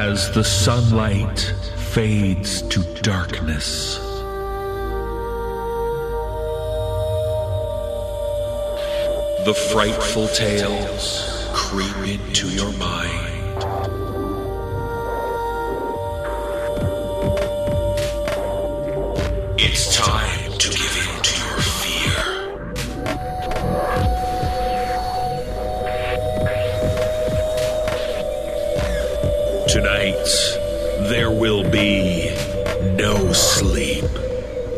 as 0.00 0.30
the 0.32 0.42
sunlight 0.42 1.54
fades 1.76 2.62
to 2.62 2.80
darkness. 3.02 3.98
The 9.44 9.54
frightful 9.70 10.26
tales 10.28 11.50
creep 11.52 11.98
into 12.14 12.48
your 12.48 12.72
mind. 12.78 13.64
It's 19.58 19.94
time 19.94 20.39
there 31.10 31.32
will 31.32 31.68
be 31.68 32.30
no 32.94 33.32
sleep. 33.32 34.04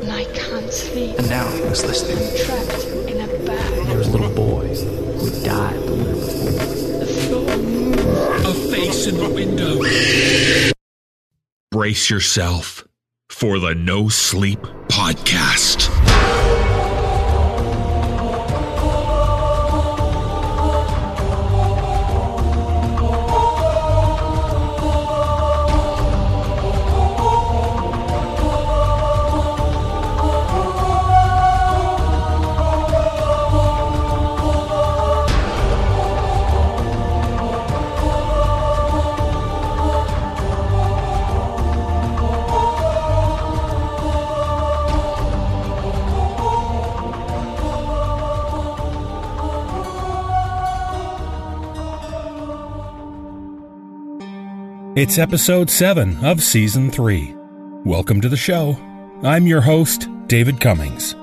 And 0.01 0.11
I 0.11 0.25
can't 0.33 0.73
sleep. 0.73 1.19
And 1.19 1.29
now 1.29 1.47
he 1.51 1.61
was 1.61 1.85
listening. 1.85 2.17
Trapped 2.47 2.87
in 3.11 3.21
a 3.21 3.27
bag. 3.45 3.87
There 3.87 3.99
was 3.99 4.09
a 4.09 4.13
little 4.13 4.35
boy 4.35 4.67
who 4.69 5.45
died 5.45 5.79
the 5.83 5.97
night 5.97 6.15
before. 6.15 7.01
The 7.01 7.07
floor 7.07 7.57
moves. 7.59 8.47
A 8.47 8.55
face 8.75 9.07
in 9.09 9.19
the 9.19 9.29
window. 9.29 10.73
Brace 11.71 12.09
yourself 12.09 12.89
for 13.29 13.59
the 13.59 13.75
No 13.75 14.09
Sleep 14.09 14.61
Podcast. 14.89 16.12
It's 55.03 55.19
episode 55.19 55.69
7 55.69 56.25
of 56.25 56.41
season 56.41 56.89
3. 56.89 57.35
Welcome 57.85 58.21
to 58.21 58.29
the 58.29 58.37
show. 58.37 58.79
I'm 59.25 59.49
your 59.49 59.61
host, 59.61 60.07
David 60.29 60.61
Cummings. 60.61 61.17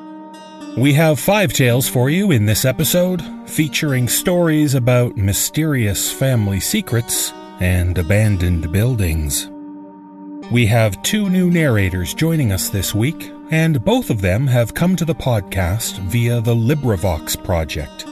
We 0.75 0.91
have 0.95 1.17
five 1.17 1.53
tales 1.53 1.87
for 1.87 2.09
you 2.09 2.31
in 2.31 2.45
this 2.45 2.65
episode, 2.65 3.23
featuring 3.49 4.09
stories 4.09 4.75
about 4.75 5.15
mysterious 5.15 6.11
family 6.11 6.59
secrets 6.59 7.31
and 7.61 7.97
abandoned 7.97 8.69
buildings. 8.69 9.49
We 10.51 10.65
have 10.65 11.01
two 11.01 11.29
new 11.29 11.49
narrators 11.49 12.13
joining 12.13 12.51
us 12.51 12.67
this 12.67 12.93
week, 12.93 13.31
and 13.49 13.81
both 13.85 14.09
of 14.09 14.19
them 14.19 14.45
have 14.47 14.73
come 14.73 14.97
to 14.97 15.05
the 15.05 15.15
podcast 15.15 15.99
via 15.99 16.41
the 16.41 16.53
LibriVox 16.53 17.41
project. 17.45 18.05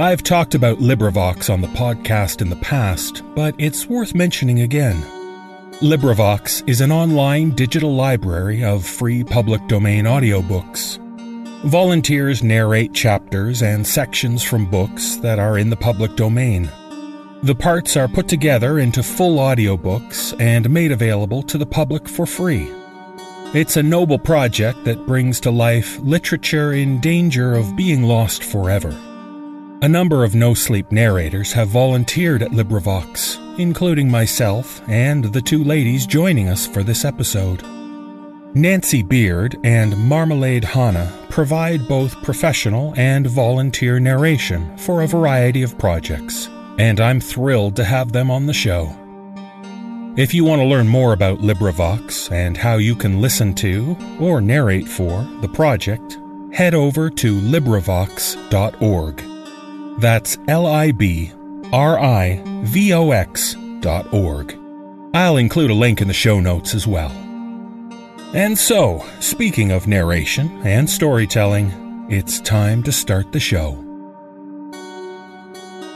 I've 0.00 0.22
talked 0.22 0.54
about 0.54 0.78
LibriVox 0.78 1.52
on 1.52 1.60
the 1.60 1.66
podcast 1.66 2.40
in 2.40 2.50
the 2.50 2.56
past, 2.62 3.24
but 3.34 3.56
it's 3.58 3.88
worth 3.88 4.14
mentioning 4.14 4.60
again. 4.60 5.02
LibriVox 5.80 6.68
is 6.68 6.80
an 6.80 6.92
online 6.92 7.50
digital 7.50 7.96
library 7.96 8.62
of 8.62 8.86
free 8.86 9.24
public 9.24 9.66
domain 9.66 10.04
audiobooks. 10.04 10.98
Volunteers 11.64 12.44
narrate 12.44 12.94
chapters 12.94 13.60
and 13.60 13.84
sections 13.84 14.44
from 14.44 14.70
books 14.70 15.16
that 15.16 15.40
are 15.40 15.58
in 15.58 15.68
the 15.68 15.74
public 15.74 16.14
domain. 16.14 16.70
The 17.42 17.56
parts 17.56 17.96
are 17.96 18.06
put 18.06 18.28
together 18.28 18.78
into 18.78 19.02
full 19.02 19.38
audiobooks 19.38 20.40
and 20.40 20.70
made 20.70 20.92
available 20.92 21.42
to 21.42 21.58
the 21.58 21.66
public 21.66 22.08
for 22.08 22.24
free. 22.24 22.72
It's 23.52 23.76
a 23.76 23.82
noble 23.82 24.20
project 24.20 24.84
that 24.84 25.08
brings 25.08 25.40
to 25.40 25.50
life 25.50 25.98
literature 25.98 26.72
in 26.72 27.00
danger 27.00 27.54
of 27.54 27.74
being 27.74 28.04
lost 28.04 28.44
forever. 28.44 28.96
A 29.80 29.88
number 29.88 30.24
of 30.24 30.34
no 30.34 30.54
sleep 30.54 30.90
narrators 30.90 31.52
have 31.52 31.68
volunteered 31.68 32.42
at 32.42 32.50
LibriVox, 32.50 33.60
including 33.60 34.10
myself 34.10 34.82
and 34.88 35.26
the 35.26 35.40
two 35.40 35.62
ladies 35.62 36.04
joining 36.04 36.48
us 36.48 36.66
for 36.66 36.82
this 36.82 37.04
episode. 37.04 37.62
Nancy 38.56 39.04
Beard 39.04 39.56
and 39.62 39.96
Marmalade 39.96 40.64
Hanna 40.64 41.16
provide 41.30 41.86
both 41.86 42.20
professional 42.24 42.92
and 42.96 43.28
volunteer 43.28 44.00
narration 44.00 44.76
for 44.78 45.02
a 45.02 45.06
variety 45.06 45.62
of 45.62 45.78
projects, 45.78 46.48
and 46.80 46.98
I'm 46.98 47.20
thrilled 47.20 47.76
to 47.76 47.84
have 47.84 48.10
them 48.10 48.32
on 48.32 48.46
the 48.46 48.52
show. 48.52 48.92
If 50.16 50.34
you 50.34 50.44
want 50.44 50.60
to 50.60 50.66
learn 50.66 50.88
more 50.88 51.12
about 51.12 51.38
LibriVox 51.38 52.32
and 52.32 52.56
how 52.56 52.78
you 52.78 52.96
can 52.96 53.20
listen 53.20 53.54
to 53.54 53.96
or 54.18 54.40
narrate 54.40 54.88
for 54.88 55.22
the 55.40 55.48
project, 55.48 56.18
head 56.52 56.74
over 56.74 57.08
to 57.10 57.40
LibriVox.org. 57.40 59.37
That's 59.98 60.38
L 60.46 60.64
I 60.66 60.92
B 60.92 61.32
R 61.72 61.98
I 61.98 62.40
V 62.62 62.92
O 62.92 63.10
X 63.10 63.56
dot 63.80 64.12
org. 64.12 64.56
I'll 65.12 65.38
include 65.38 65.72
a 65.72 65.74
link 65.74 66.00
in 66.00 66.06
the 66.06 66.14
show 66.14 66.38
notes 66.38 66.72
as 66.72 66.86
well. 66.86 67.10
And 68.32 68.56
so, 68.56 69.04
speaking 69.18 69.72
of 69.72 69.88
narration 69.88 70.48
and 70.64 70.88
storytelling, 70.88 72.06
it's 72.08 72.40
time 72.40 72.84
to 72.84 72.92
start 72.92 73.32
the 73.32 73.40
show. 73.40 73.72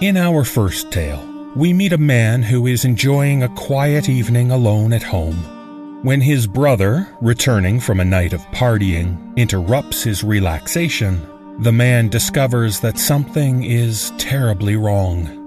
In 0.00 0.16
our 0.16 0.42
first 0.42 0.90
tale, 0.90 1.24
we 1.54 1.72
meet 1.72 1.92
a 1.92 1.98
man 1.98 2.42
who 2.42 2.66
is 2.66 2.84
enjoying 2.84 3.44
a 3.44 3.54
quiet 3.54 4.08
evening 4.08 4.50
alone 4.50 4.92
at 4.92 5.04
home 5.04 6.02
when 6.02 6.20
his 6.20 6.48
brother, 6.48 7.06
returning 7.20 7.78
from 7.78 8.00
a 8.00 8.04
night 8.04 8.32
of 8.32 8.40
partying, 8.46 9.36
interrupts 9.36 10.02
his 10.02 10.24
relaxation 10.24 11.24
the 11.58 11.72
man 11.72 12.08
discovers 12.08 12.80
that 12.80 12.98
something 12.98 13.64
is 13.64 14.12
terribly 14.18 14.76
wrong. 14.76 15.38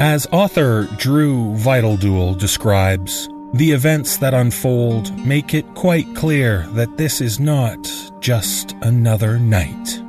As 0.00 0.26
author 0.32 0.88
Drew 0.96 1.54
Vitalduel 1.54 2.38
describes, 2.38 3.28
the 3.54 3.70
events 3.70 4.16
that 4.16 4.34
unfold 4.34 5.14
make 5.26 5.54
it 5.54 5.74
quite 5.74 6.16
clear 6.16 6.66
that 6.72 6.96
this 6.96 7.20
is 7.20 7.38
not 7.38 7.78
just 8.20 8.74
another 8.82 9.38
night. 9.38 10.01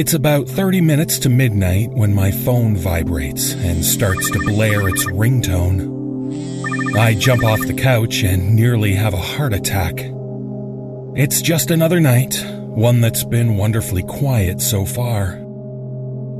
It's 0.00 0.14
about 0.14 0.48
30 0.48 0.80
minutes 0.80 1.18
to 1.18 1.28
midnight 1.28 1.90
when 1.90 2.14
my 2.14 2.30
phone 2.30 2.74
vibrates 2.74 3.52
and 3.52 3.84
starts 3.84 4.30
to 4.30 4.38
blare 4.38 4.88
its 4.88 5.04
ringtone. 5.04 6.96
I 6.96 7.12
jump 7.12 7.44
off 7.44 7.60
the 7.66 7.74
couch 7.74 8.24
and 8.24 8.56
nearly 8.56 8.94
have 8.94 9.12
a 9.12 9.18
heart 9.18 9.52
attack. 9.52 9.92
It's 11.14 11.42
just 11.42 11.70
another 11.70 12.00
night, 12.00 12.42
one 12.68 13.02
that's 13.02 13.24
been 13.24 13.58
wonderfully 13.58 14.02
quiet 14.02 14.62
so 14.62 14.86
far. 14.86 15.38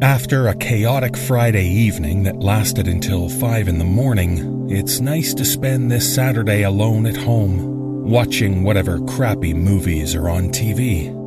After 0.00 0.48
a 0.48 0.56
chaotic 0.56 1.14
Friday 1.14 1.66
evening 1.66 2.22
that 2.22 2.38
lasted 2.38 2.88
until 2.88 3.28
5 3.28 3.68
in 3.68 3.76
the 3.76 3.84
morning, 3.84 4.70
it's 4.70 5.00
nice 5.00 5.34
to 5.34 5.44
spend 5.44 5.90
this 5.90 6.14
Saturday 6.14 6.62
alone 6.62 7.04
at 7.04 7.18
home, 7.18 8.08
watching 8.08 8.62
whatever 8.62 9.00
crappy 9.00 9.52
movies 9.52 10.14
are 10.14 10.30
on 10.30 10.48
TV. 10.48 11.19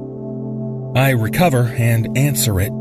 I 0.96 1.10
recover 1.10 1.74
and 1.76 2.16
answer 2.16 2.62
it. 2.62 2.72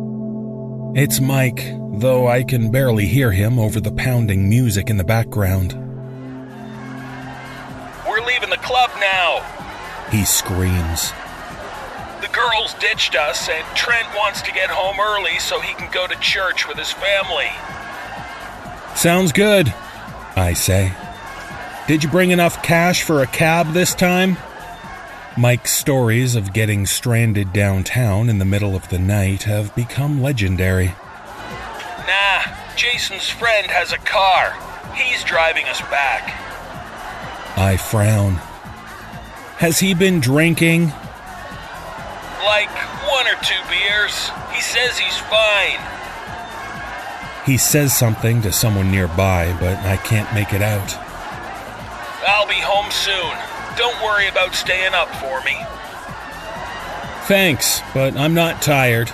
It's 0.94 1.18
Mike, 1.18 1.64
though 1.94 2.28
I 2.28 2.42
can 2.42 2.70
barely 2.70 3.06
hear 3.06 3.32
him 3.32 3.58
over 3.58 3.80
the 3.80 3.90
pounding 3.90 4.50
music 4.50 4.90
in 4.90 4.98
the 4.98 5.04
background. 5.04 5.72
We're 8.06 8.20
leaving 8.26 8.50
the 8.50 8.58
club 8.58 8.90
now. 9.00 9.40
He 10.10 10.26
screams. 10.26 11.12
The 12.20 12.28
girls 12.28 12.74
ditched 12.74 13.16
us, 13.16 13.48
and 13.48 13.64
Trent 13.74 14.06
wants 14.14 14.42
to 14.42 14.52
get 14.52 14.68
home 14.68 15.00
early 15.00 15.38
so 15.38 15.60
he 15.60 15.72
can 15.72 15.90
go 15.90 16.06
to 16.06 16.14
church 16.16 16.68
with 16.68 16.76
his 16.76 16.92
family. 16.92 17.48
Sounds 18.94 19.32
good, 19.32 19.72
I 20.36 20.52
say. 20.52 20.92
Did 21.88 22.04
you 22.04 22.10
bring 22.10 22.30
enough 22.30 22.62
cash 22.62 23.04
for 23.04 23.22
a 23.22 23.26
cab 23.26 23.72
this 23.72 23.94
time? 23.94 24.36
Mike's 25.36 25.72
stories 25.72 26.34
of 26.34 26.52
getting 26.52 26.84
stranded 26.84 27.54
downtown 27.54 28.28
in 28.28 28.38
the 28.38 28.44
middle 28.44 28.76
of 28.76 28.90
the 28.90 28.98
night 28.98 29.44
have 29.44 29.74
become 29.74 30.20
legendary. 30.20 30.94
Nah, 32.06 32.42
Jason's 32.76 33.30
friend 33.30 33.66
has 33.68 33.92
a 33.92 33.98
car. 33.98 34.52
He's 34.94 35.24
driving 35.24 35.64
us 35.66 35.80
back. 35.82 36.38
I 37.56 37.78
frown. 37.78 38.34
Has 39.56 39.78
he 39.78 39.94
been 39.94 40.20
drinking? 40.20 40.92
Like 42.44 42.68
one 43.08 43.26
or 43.26 43.40
two 43.40 43.62
beers. 43.70 44.28
He 44.52 44.60
says 44.60 44.98
he's 44.98 45.16
fine. 45.16 45.80
He 47.46 47.56
says 47.56 47.96
something 47.96 48.42
to 48.42 48.52
someone 48.52 48.90
nearby, 48.90 49.56
but 49.58 49.78
I 49.78 49.96
can't 49.96 50.32
make 50.34 50.52
it 50.52 50.60
out. 50.60 50.94
I'll 52.28 52.46
be 52.46 52.60
home 52.60 52.90
soon. 52.90 53.51
Don't 53.76 54.02
worry 54.02 54.28
about 54.28 54.54
staying 54.54 54.94
up 54.94 55.08
for 55.16 55.42
me. 55.42 55.56
Thanks, 57.26 57.80
but 57.94 58.16
I'm 58.16 58.34
not 58.34 58.60
tired. 58.62 59.08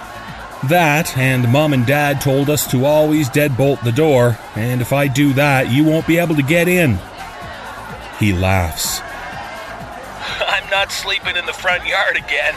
That, 0.69 1.17
and 1.17 1.53
mom 1.53 1.73
and 1.73 1.87
dad 1.87 2.21
told 2.21 2.51
us 2.51 2.67
to 2.73 2.85
always 2.85 3.29
deadbolt 3.29 3.85
the 3.85 3.93
door, 3.93 4.37
and 4.57 4.81
if 4.81 4.93
I 4.93 5.07
do 5.07 5.33
that, 5.35 5.71
you 5.71 5.85
won't 5.85 6.07
be 6.07 6.19
able 6.19 6.35
to 6.35 6.43
get 6.43 6.67
in. 6.67 6.99
He 8.19 8.33
laughs. 8.33 9.01
I'm 10.49 10.69
not 10.69 10.91
sleeping 10.91 11.37
in 11.37 11.47
the 11.47 11.53
front 11.53 11.87
yard 11.87 12.17
again. 12.17 12.55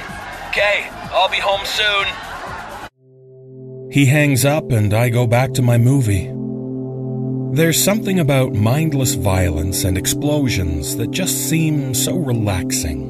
Okay, 0.49 0.89
I'll 1.11 1.29
be 1.29 1.37
home 1.37 1.65
soon. 1.65 2.07
He 3.91 4.07
hangs 4.07 4.45
up, 4.45 4.71
and 4.71 4.93
I 4.93 5.09
go 5.09 5.27
back 5.27 5.53
to 5.53 5.61
my 5.61 5.77
movie. 5.77 6.31
There's 7.53 7.83
something 7.83 8.17
about 8.17 8.53
mindless 8.53 9.15
violence 9.15 9.83
and 9.83 9.97
explosions 9.97 10.95
that 10.95 11.11
just 11.11 11.49
seem 11.49 11.93
so 11.93 12.15
relaxing. 12.15 13.09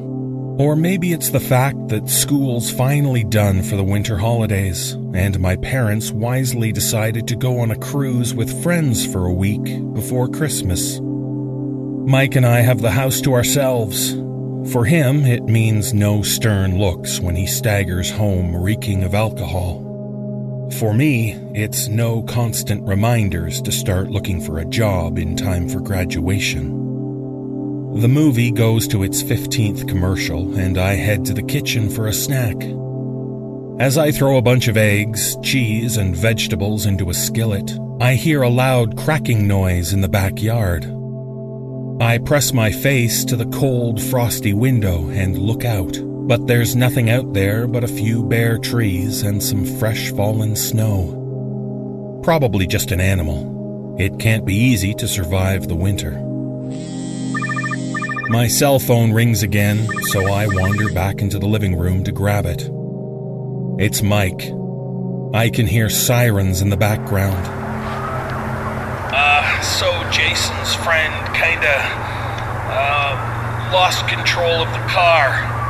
Or 0.58 0.74
maybe 0.74 1.12
it's 1.12 1.30
the 1.30 1.38
fact 1.38 1.90
that 1.90 2.08
school's 2.08 2.68
finally 2.68 3.22
done 3.22 3.62
for 3.62 3.76
the 3.76 3.84
winter 3.84 4.18
holidays, 4.18 4.94
and 5.14 5.38
my 5.38 5.54
parents 5.54 6.10
wisely 6.10 6.72
decided 6.72 7.28
to 7.28 7.36
go 7.36 7.60
on 7.60 7.70
a 7.70 7.78
cruise 7.78 8.34
with 8.34 8.64
friends 8.64 9.06
for 9.06 9.26
a 9.26 9.32
week 9.32 9.62
before 9.94 10.26
Christmas. 10.26 10.98
Mike 11.00 12.34
and 12.34 12.44
I 12.44 12.62
have 12.62 12.82
the 12.82 12.90
house 12.90 13.20
to 13.20 13.34
ourselves. 13.34 14.10
For 14.72 14.84
him, 14.84 15.24
it 15.24 15.44
means 15.44 15.94
no 15.94 16.22
stern 16.22 16.78
looks 16.78 17.20
when 17.20 17.36
he 17.36 17.46
staggers 17.46 18.10
home 18.10 18.56
reeking 18.56 19.04
of 19.04 19.14
alcohol. 19.14 19.91
For 20.78 20.94
me, 20.94 21.32
it's 21.54 21.88
no 21.88 22.22
constant 22.22 22.86
reminders 22.86 23.60
to 23.62 23.72
start 23.72 24.10
looking 24.10 24.40
for 24.40 24.58
a 24.58 24.64
job 24.64 25.18
in 25.18 25.36
time 25.36 25.68
for 25.68 25.80
graduation. 25.80 26.70
The 28.00 28.08
movie 28.08 28.50
goes 28.50 28.88
to 28.88 29.02
its 29.02 29.22
15th 29.22 29.86
commercial, 29.86 30.54
and 30.58 30.78
I 30.78 30.94
head 30.94 31.24
to 31.26 31.34
the 31.34 31.42
kitchen 31.42 31.90
for 31.90 32.06
a 32.06 32.12
snack. 32.12 32.56
As 33.78 33.98
I 33.98 34.12
throw 34.12 34.38
a 34.38 34.42
bunch 34.42 34.66
of 34.68 34.76
eggs, 34.76 35.36
cheese, 35.42 35.98
and 35.98 36.16
vegetables 36.16 36.86
into 36.86 37.10
a 37.10 37.14
skillet, 37.14 37.70
I 38.00 38.14
hear 38.14 38.42
a 38.42 38.48
loud 38.48 38.96
cracking 38.96 39.46
noise 39.46 39.92
in 39.92 40.00
the 40.00 40.08
backyard. 40.08 40.84
I 42.00 42.18
press 42.18 42.52
my 42.52 42.72
face 42.72 43.24
to 43.26 43.36
the 43.36 43.46
cold, 43.46 44.00
frosty 44.00 44.54
window 44.54 45.10
and 45.10 45.38
look 45.38 45.64
out, 45.64 45.96
but 46.26 46.46
there's 46.46 46.76
nothing 46.76 47.10
out 47.10 47.32
there 47.32 47.66
but 47.66 47.82
a 47.82 47.88
few 47.88 48.22
bare 48.22 48.58
trees 48.58 49.22
and 49.22 49.42
some 49.42 49.64
fresh 49.64 50.10
fallen 50.12 50.54
snow. 50.54 52.20
Probably 52.22 52.66
just 52.66 52.92
an 52.92 53.00
animal. 53.00 53.96
It 53.98 54.18
can't 54.18 54.46
be 54.46 54.54
easy 54.54 54.94
to 54.94 55.08
survive 55.08 55.68
the 55.68 55.74
winter. 55.74 56.12
My 58.28 58.46
cell 58.46 58.78
phone 58.78 59.12
rings 59.12 59.42
again, 59.42 59.88
so 60.04 60.32
I 60.32 60.46
wander 60.46 60.92
back 60.92 61.20
into 61.20 61.38
the 61.38 61.48
living 61.48 61.76
room 61.76 62.04
to 62.04 62.12
grab 62.12 62.46
it. 62.46 62.70
It's 63.78 64.00
Mike. 64.02 64.50
I 65.34 65.50
can 65.52 65.66
hear 65.66 65.90
sirens 65.90 66.62
in 66.62 66.70
the 66.70 66.76
background. 66.76 67.46
Uh, 69.14 69.60
so 69.60 70.08
Jason's 70.10 70.74
friend 70.76 71.12
kinda, 71.34 71.76
uh, 72.70 73.70
lost 73.72 74.06
control 74.08 74.62
of 74.62 74.72
the 74.72 74.86
car. 74.88 75.61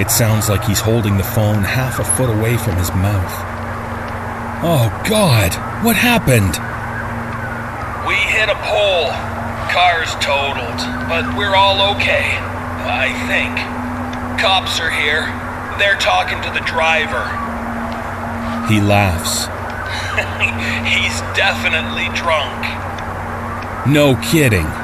It 0.00 0.10
sounds 0.10 0.48
like 0.48 0.64
he's 0.64 0.80
holding 0.80 1.18
the 1.18 1.22
phone 1.36 1.62
half 1.62 1.98
a 1.98 2.04
foot 2.04 2.30
away 2.30 2.56
from 2.56 2.74
his 2.76 2.88
mouth. 2.88 3.36
Oh, 4.64 4.88
God! 5.06 5.52
What 5.84 5.94
happened? 5.94 6.56
We 8.08 8.16
hit 8.16 8.48
a 8.48 8.56
pole. 8.64 9.12
Car's 9.68 10.16
totaled, 10.24 10.80
but 11.04 11.36
we're 11.36 11.54
all 11.54 11.92
okay. 11.96 12.32
I 12.88 13.12
think. 13.28 13.52
Cops 14.40 14.80
are 14.80 14.88
here. 14.88 15.28
They're 15.76 16.00
talking 16.00 16.40
to 16.48 16.50
the 16.56 16.64
driver. 16.64 17.28
He 18.72 18.80
laughs. 18.80 19.52
He's 20.88 21.20
definitely 21.36 22.08
drunk. 22.16 22.64
No 23.86 24.16
kidding. 24.24 24.79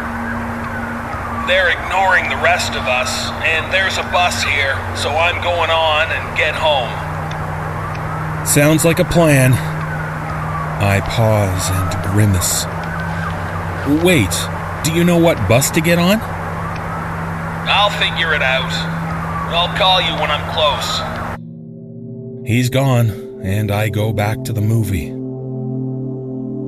They're 1.47 1.71
ignoring 1.71 2.29
the 2.29 2.37
rest 2.37 2.73
of 2.75 2.89
us, 2.89 3.31
and 3.45 3.73
there's 3.73 3.99
a 3.99 4.03
bus 4.11 4.43
here, 4.43 4.75
so 4.97 5.11
I'm 5.11 5.41
going 5.45 5.71
on 5.71 6.11
and 6.11 6.37
get 6.37 6.57
home. 6.57 6.91
Sounds 8.45 8.85
like 8.85 8.99
a 8.99 9.05
plan. 9.05 9.53
I 9.53 11.01
pause 11.07 11.71
and 11.71 12.03
grimace. 12.13 12.67
Wait, 14.05 14.35
do 14.85 14.93
you 14.93 15.05
know 15.05 15.19
what 15.19 15.37
bus 15.49 15.71
to 15.71 15.81
get 15.81 16.01
on? 16.01 16.19
I'll 17.71 17.91
figure 17.91 18.35
it 18.35 18.43
out. 18.43 18.73
I'll 19.53 19.77
call 19.79 20.01
you 20.01 20.15
when 20.21 20.33
I'm 20.33 20.53
close. 20.53 21.01
He's 22.45 22.71
gone, 22.71 23.11
and 23.45 23.71
I 23.71 23.89
go 23.89 24.13
back 24.13 24.43
to 24.45 24.53
the 24.53 24.61
movie. 24.61 25.13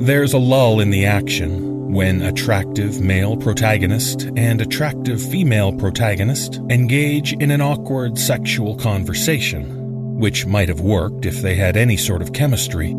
There's 0.04 0.34
a 0.34 0.38
lull 0.38 0.78
in 0.78 0.90
the 0.90 1.06
action 1.06 1.67
when 1.88 2.22
attractive 2.22 3.00
male 3.00 3.36
protagonist 3.36 4.30
and 4.36 4.60
attractive 4.60 5.20
female 5.20 5.72
protagonist 5.72 6.56
engage 6.70 7.32
in 7.32 7.50
an 7.50 7.60
awkward 7.60 8.18
sexual 8.18 8.76
conversation, 8.76 10.18
which 10.18 10.46
might 10.46 10.68
have 10.68 10.80
worked 10.80 11.26
if 11.26 11.42
they 11.42 11.54
had 11.54 11.76
any 11.76 11.96
sort 11.96 12.22
of 12.22 12.32
chemistry, 12.32 12.90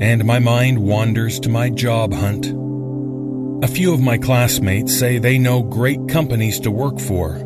and 0.00 0.24
my 0.24 0.38
mind 0.38 0.78
wanders 0.78 1.40
to 1.40 1.48
my 1.48 1.70
job 1.70 2.12
hunt. 2.12 2.46
A 3.64 3.68
few 3.68 3.94
of 3.94 4.00
my 4.00 4.18
classmates 4.18 4.96
say 4.96 5.18
they 5.18 5.38
know 5.38 5.62
great 5.62 6.08
companies 6.08 6.60
to 6.60 6.70
work 6.70 6.98
for. 6.98 7.36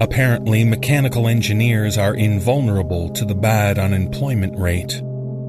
Apparently, 0.00 0.64
mechanical 0.64 1.28
engineers 1.28 1.96
are 1.98 2.14
invulnerable 2.14 3.10
to 3.10 3.24
the 3.24 3.34
bad 3.34 3.78
unemployment 3.78 4.58
rate 4.58 5.02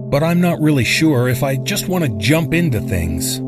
but 0.09 0.23
I'm 0.23 0.39
not 0.39 0.61
really 0.61 0.83
sure 0.83 1.27
if 1.27 1.43
I 1.43 1.57
just 1.57 1.87
want 1.87 2.05
to 2.05 2.17
jump 2.17 2.53
into 2.53 2.79
things. 2.79 3.41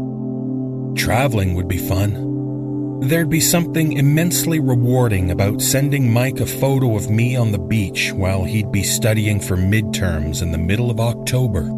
Traveling 0.98 1.54
would 1.54 1.68
be 1.68 1.77
fun. 1.77 3.00
There'd 3.01 3.30
be 3.30 3.39
something 3.39 3.94
immensely 3.94 4.60
rewarding 4.60 5.30
about 5.32 5.62
sending 5.62 6.12
Mike 6.12 6.39
a 6.39 6.46
photo 6.46 6.96
of 6.96 7.10
me 7.10 7.36
on 7.36 7.51
the 7.51 7.60
beach 7.60 8.12
while 8.12 8.44
he'd 8.44 8.72
be 8.72 8.84
studying 8.84 9.39
for 9.39 9.56
midterms 9.56 10.42
in 10.42 10.51
the 10.51 10.58
middle 10.58 10.89
of 10.89 11.00
October. 11.00 11.70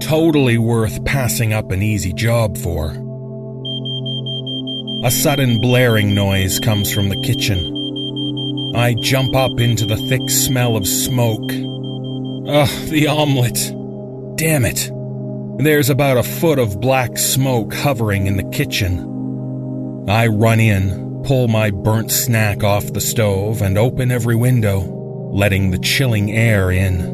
Totally 0.00 0.58
worth 0.58 1.04
passing 1.04 1.52
up 1.52 1.70
an 1.70 1.82
easy 1.82 2.12
job 2.12 2.56
for. 2.56 2.90
A 5.04 5.10
sudden 5.10 5.60
blaring 5.60 6.14
noise 6.14 6.58
comes 6.58 6.90
from 6.90 7.10
the 7.10 7.22
kitchen. 7.22 7.60
I 8.74 8.94
jump 8.94 9.36
up 9.36 9.60
into 9.60 9.84
the 9.84 9.98
thick 10.08 10.28
smell 10.30 10.76
of 10.76 10.88
smoke. 10.88 11.52
Ugh, 12.48 12.88
the 12.88 13.06
omelette. 13.08 13.70
Damn 14.36 14.64
it. 14.64 14.90
There's 15.58 15.88
about 15.88 16.16
a 16.16 16.22
foot 16.22 16.58
of 16.58 16.80
black 16.80 17.16
smoke 17.16 17.72
hovering 17.72 18.26
in 18.26 18.36
the 18.36 18.50
kitchen. 18.50 20.04
I 20.08 20.26
run 20.26 20.60
in, 20.60 21.22
pull 21.24 21.48
my 21.48 21.70
burnt 21.70 22.10
snack 22.10 22.62
off 22.62 22.92
the 22.92 23.00
stove, 23.00 23.62
and 23.62 23.78
open 23.78 24.10
every 24.10 24.36
window, 24.36 24.80
letting 25.32 25.70
the 25.70 25.78
chilling 25.78 26.32
air 26.32 26.70
in. 26.70 27.12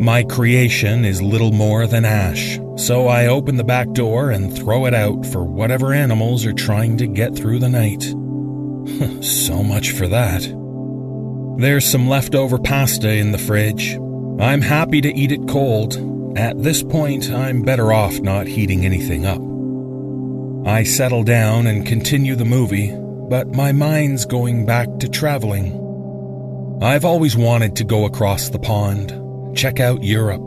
My 0.00 0.22
creation 0.22 1.04
is 1.04 1.20
little 1.20 1.52
more 1.52 1.86
than 1.86 2.04
ash, 2.04 2.58
so 2.76 3.08
I 3.08 3.26
open 3.26 3.56
the 3.56 3.64
back 3.64 3.90
door 3.92 4.30
and 4.30 4.56
throw 4.56 4.86
it 4.86 4.94
out 4.94 5.26
for 5.26 5.44
whatever 5.44 5.92
animals 5.92 6.46
are 6.46 6.52
trying 6.52 6.96
to 6.98 7.06
get 7.06 7.34
through 7.34 7.58
the 7.58 7.68
night. 7.68 8.02
so 9.24 9.62
much 9.62 9.90
for 9.90 10.06
that. 10.08 10.42
There's 11.58 11.84
some 11.84 12.08
leftover 12.08 12.58
pasta 12.58 13.10
in 13.10 13.32
the 13.32 13.38
fridge, 13.38 13.98
I'm 14.38 14.60
happy 14.60 15.00
to 15.00 15.14
eat 15.14 15.32
it 15.32 15.48
cold. 15.48 16.15
At 16.36 16.62
this 16.62 16.82
point, 16.82 17.30
I'm 17.30 17.62
better 17.62 17.92
off 17.92 18.20
not 18.20 18.46
heating 18.46 18.84
anything 18.84 19.24
up. 19.24 19.40
I 20.68 20.82
settle 20.82 21.22
down 21.22 21.66
and 21.66 21.86
continue 21.86 22.36
the 22.36 22.44
movie, 22.44 22.94
but 23.28 23.54
my 23.54 23.72
mind's 23.72 24.24
going 24.26 24.66
back 24.66 24.88
to 24.98 25.08
traveling. 25.08 25.82
I've 26.82 27.04
always 27.04 27.36
wanted 27.36 27.76
to 27.76 27.84
go 27.84 28.04
across 28.04 28.50
the 28.50 28.58
pond, 28.58 29.56
check 29.56 29.80
out 29.80 30.04
Europe, 30.04 30.42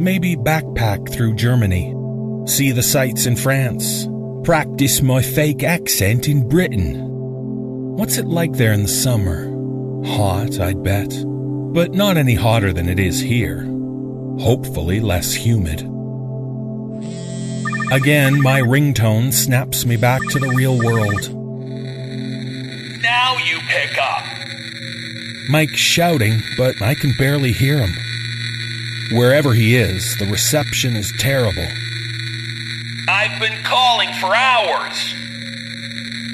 maybe 0.00 0.36
backpack 0.36 1.12
through 1.12 1.36
Germany, 1.36 1.94
see 2.46 2.72
the 2.72 2.82
sights 2.82 3.26
in 3.26 3.36
France, 3.36 4.08
practice 4.42 5.02
my 5.02 5.22
fake 5.22 5.62
accent 5.62 6.28
in 6.28 6.48
Britain. 6.48 6.96
What's 7.96 8.18
it 8.18 8.26
like 8.26 8.54
there 8.54 8.72
in 8.72 8.82
the 8.82 8.88
summer? 8.88 9.46
Hot, 10.04 10.58
I'd 10.58 10.82
bet 10.82 11.12
but 11.72 11.92
not 11.92 12.16
any 12.16 12.34
hotter 12.34 12.72
than 12.72 12.88
it 12.88 12.98
is 12.98 13.20
here. 13.20 13.62
Hopefully 14.40 15.00
less 15.00 15.34
humid. 15.34 15.80
Again, 17.90 18.40
my 18.40 18.60
ringtone 18.60 19.32
snaps 19.32 19.84
me 19.84 19.96
back 19.96 20.20
to 20.30 20.38
the 20.38 20.48
real 20.48 20.78
world. 20.78 21.34
Now 23.02 23.36
you 23.38 23.58
pick 23.68 23.98
up. 23.98 24.24
Mike's 25.48 25.80
shouting, 25.80 26.42
but 26.56 26.80
I 26.82 26.94
can 26.94 27.14
barely 27.18 27.52
hear 27.52 27.78
him. 27.78 27.94
Wherever 29.10 29.54
he 29.54 29.74
is, 29.74 30.16
the 30.18 30.26
reception 30.26 30.96
is 30.96 31.12
terrible. 31.18 31.66
I've 33.08 33.40
been 33.40 33.62
calling 33.64 34.12
for 34.20 34.34
hours. 34.34 35.14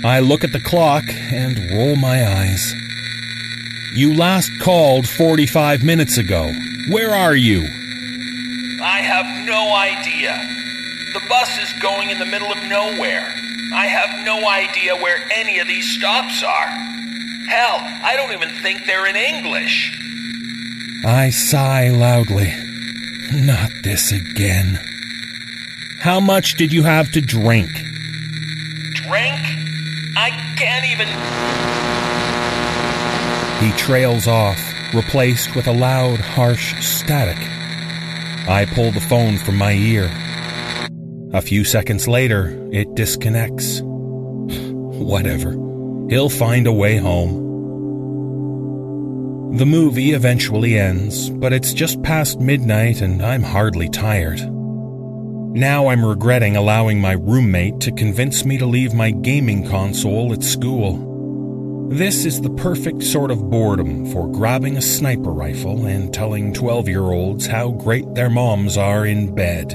I 0.04 0.20
look 0.20 0.44
at 0.44 0.52
the 0.52 0.60
clock 0.60 1.04
and 1.08 1.70
roll 1.70 1.96
my 1.96 2.26
eyes. 2.26 2.74
You 3.94 4.12
last 4.12 4.50
called 4.60 5.08
45 5.08 5.84
minutes 5.84 6.18
ago. 6.18 6.52
Where 6.88 7.14
are 7.14 7.36
you? 7.36 7.83
I 8.84 9.00
have 9.00 9.46
no 9.46 9.74
idea. 9.74 10.36
The 11.14 11.26
bus 11.26 11.58
is 11.58 11.72
going 11.80 12.10
in 12.10 12.18
the 12.18 12.26
middle 12.26 12.52
of 12.52 12.62
nowhere. 12.68 13.32
I 13.72 13.86
have 13.86 14.26
no 14.26 14.46
idea 14.46 14.94
where 14.94 15.16
any 15.32 15.58
of 15.58 15.66
these 15.66 15.88
stops 15.88 16.42
are. 16.42 16.68
Hell, 17.48 17.78
I 17.80 18.12
don't 18.14 18.32
even 18.32 18.50
think 18.62 18.84
they're 18.84 19.06
in 19.06 19.16
English. 19.16 19.98
I 21.06 21.30
sigh 21.30 21.88
loudly. 21.88 22.52
Not 23.32 23.70
this 23.82 24.12
again. 24.12 24.78
How 26.00 26.20
much 26.20 26.56
did 26.56 26.70
you 26.70 26.82
have 26.82 27.10
to 27.12 27.22
drink? 27.22 27.70
Drink? 28.96 29.40
I 30.14 30.28
can't 30.58 30.84
even. 30.84 31.08
He 33.64 33.74
trails 33.78 34.28
off, 34.28 34.60
replaced 34.92 35.56
with 35.56 35.68
a 35.68 35.72
loud, 35.72 36.20
harsh 36.20 36.74
static. 36.84 37.53
I 38.46 38.66
pull 38.66 38.90
the 38.90 39.00
phone 39.00 39.38
from 39.38 39.56
my 39.56 39.72
ear. 39.72 40.10
A 41.32 41.40
few 41.40 41.64
seconds 41.64 42.06
later, 42.06 42.68
it 42.70 42.94
disconnects. 42.94 43.80
Whatever. 43.84 45.52
He'll 46.10 46.28
find 46.28 46.66
a 46.66 46.72
way 46.72 46.98
home. 46.98 47.42
The 49.56 49.64
movie 49.64 50.12
eventually 50.12 50.78
ends, 50.78 51.30
but 51.30 51.52
it's 51.54 51.72
just 51.72 52.02
past 52.02 52.38
midnight 52.38 53.00
and 53.00 53.22
I'm 53.22 53.42
hardly 53.42 53.88
tired. 53.88 54.40
Now 55.56 55.86
I'm 55.86 56.04
regretting 56.04 56.56
allowing 56.56 57.00
my 57.00 57.12
roommate 57.12 57.80
to 57.80 57.92
convince 57.92 58.44
me 58.44 58.58
to 58.58 58.66
leave 58.66 58.92
my 58.92 59.10
gaming 59.10 59.66
console 59.66 60.32
at 60.32 60.42
school. 60.42 61.13
This 61.94 62.24
is 62.24 62.40
the 62.40 62.50
perfect 62.50 63.04
sort 63.04 63.30
of 63.30 63.50
boredom 63.50 64.10
for 64.10 64.26
grabbing 64.26 64.76
a 64.76 64.82
sniper 64.82 65.30
rifle 65.30 65.86
and 65.86 66.12
telling 66.12 66.52
12 66.52 66.88
year 66.88 67.04
olds 67.04 67.46
how 67.46 67.70
great 67.70 68.16
their 68.16 68.28
moms 68.28 68.76
are 68.76 69.06
in 69.06 69.32
bed. 69.32 69.74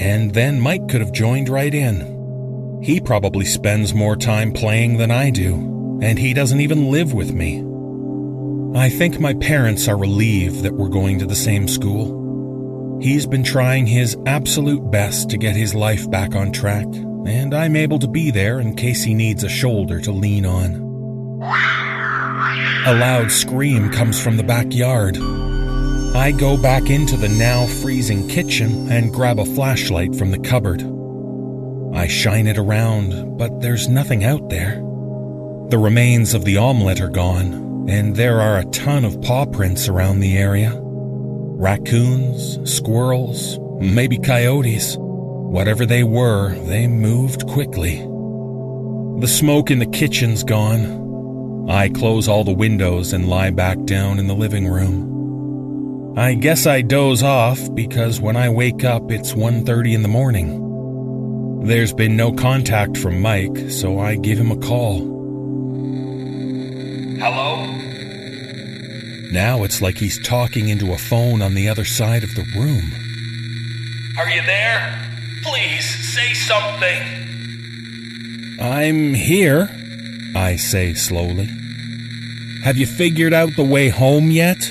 And 0.00 0.32
then 0.32 0.58
Mike 0.58 0.88
could 0.88 1.02
have 1.02 1.12
joined 1.12 1.50
right 1.50 1.74
in. 1.74 2.80
He 2.82 3.00
probably 3.00 3.44
spends 3.44 3.92
more 3.92 4.16
time 4.16 4.50
playing 4.50 4.96
than 4.96 5.10
I 5.10 5.28
do, 5.28 5.98
and 6.00 6.18
he 6.18 6.32
doesn't 6.32 6.62
even 6.62 6.90
live 6.90 7.12
with 7.12 7.34
me. 7.34 7.58
I 8.74 8.88
think 8.88 9.20
my 9.20 9.34
parents 9.34 9.88
are 9.88 9.98
relieved 9.98 10.62
that 10.62 10.72
we're 10.72 10.88
going 10.88 11.18
to 11.18 11.26
the 11.26 11.34
same 11.34 11.68
school. 11.68 12.98
He's 13.02 13.26
been 13.26 13.44
trying 13.44 13.86
his 13.86 14.16
absolute 14.24 14.90
best 14.90 15.28
to 15.28 15.36
get 15.36 15.54
his 15.54 15.74
life 15.74 16.10
back 16.10 16.34
on 16.34 16.50
track, 16.50 16.86
and 16.86 17.52
I'm 17.52 17.76
able 17.76 17.98
to 17.98 18.08
be 18.08 18.30
there 18.30 18.58
in 18.58 18.74
case 18.74 19.02
he 19.02 19.12
needs 19.12 19.44
a 19.44 19.50
shoulder 19.50 20.00
to 20.00 20.12
lean 20.12 20.46
on. 20.46 20.95
A 22.86 22.94
loud 22.94 23.32
scream 23.32 23.90
comes 23.90 24.22
from 24.22 24.36
the 24.36 24.44
backyard. 24.44 25.16
I 26.16 26.30
go 26.30 26.56
back 26.56 26.88
into 26.88 27.16
the 27.16 27.28
now 27.28 27.66
freezing 27.66 28.28
kitchen 28.28 28.90
and 28.90 29.12
grab 29.12 29.40
a 29.40 29.44
flashlight 29.44 30.14
from 30.14 30.30
the 30.30 30.38
cupboard. 30.38 30.82
I 31.94 32.06
shine 32.06 32.46
it 32.46 32.58
around, 32.58 33.36
but 33.36 33.60
there's 33.60 33.88
nothing 33.88 34.22
out 34.22 34.48
there. 34.48 34.76
The 35.70 35.78
remains 35.78 36.34
of 36.34 36.44
the 36.44 36.58
omelette 36.58 37.00
are 37.00 37.08
gone, 37.08 37.88
and 37.88 38.14
there 38.14 38.40
are 38.40 38.58
a 38.58 38.64
ton 38.66 39.04
of 39.04 39.20
paw 39.22 39.46
prints 39.46 39.88
around 39.88 40.20
the 40.20 40.38
area. 40.38 40.72
Raccoons, 40.78 42.58
squirrels, 42.72 43.58
maybe 43.80 44.18
coyotes. 44.18 44.96
Whatever 44.98 45.84
they 45.84 46.04
were, 46.04 46.54
they 46.66 46.86
moved 46.86 47.48
quickly. 47.48 47.96
The 49.20 49.28
smoke 49.28 49.70
in 49.70 49.80
the 49.80 49.86
kitchen's 49.86 50.44
gone. 50.44 51.05
I 51.68 51.88
close 51.88 52.28
all 52.28 52.44
the 52.44 52.52
windows 52.52 53.12
and 53.12 53.28
lie 53.28 53.50
back 53.50 53.82
down 53.84 54.18
in 54.20 54.28
the 54.28 54.34
living 54.34 54.68
room. 54.68 56.14
I 56.16 56.34
guess 56.34 56.66
I 56.66 56.80
doze 56.80 57.22
off 57.24 57.74
because 57.74 58.20
when 58.20 58.36
I 58.36 58.48
wake 58.48 58.84
up 58.84 59.10
it's 59.10 59.34
1:30 59.34 59.94
in 59.94 60.02
the 60.02 60.08
morning. 60.08 60.62
There's 61.64 61.92
been 61.92 62.16
no 62.16 62.32
contact 62.32 62.96
from 62.96 63.20
Mike, 63.20 63.70
so 63.70 63.98
I 63.98 64.14
give 64.14 64.38
him 64.38 64.52
a 64.52 64.56
call. 64.56 65.00
Hello? 67.18 67.66
Now 69.32 69.64
it's 69.64 69.82
like 69.82 69.98
he's 69.98 70.20
talking 70.22 70.68
into 70.68 70.92
a 70.92 70.98
phone 70.98 71.42
on 71.42 71.54
the 71.54 71.68
other 71.68 71.84
side 71.84 72.22
of 72.22 72.36
the 72.36 72.46
room. 72.56 72.92
Are 74.16 74.30
you 74.30 74.42
there? 74.46 75.02
Please 75.42 75.84
say 76.14 76.32
something. 76.34 77.02
I'm 78.60 79.12
here, 79.14 79.68
I 80.36 80.56
say 80.56 80.92
slowly. 80.92 81.48
Have 82.62 82.76
you 82.76 82.86
figured 82.86 83.32
out 83.32 83.56
the 83.56 83.64
way 83.64 83.88
home 83.88 84.30
yet? 84.30 84.70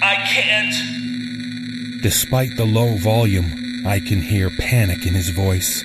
I 0.00 0.14
can't. 0.28 2.00
Despite 2.00 2.56
the 2.56 2.64
low 2.64 2.94
volume, 2.94 3.82
I 3.84 3.98
can 3.98 4.22
hear 4.22 4.50
panic 4.50 5.06
in 5.06 5.14
his 5.14 5.30
voice. 5.30 5.82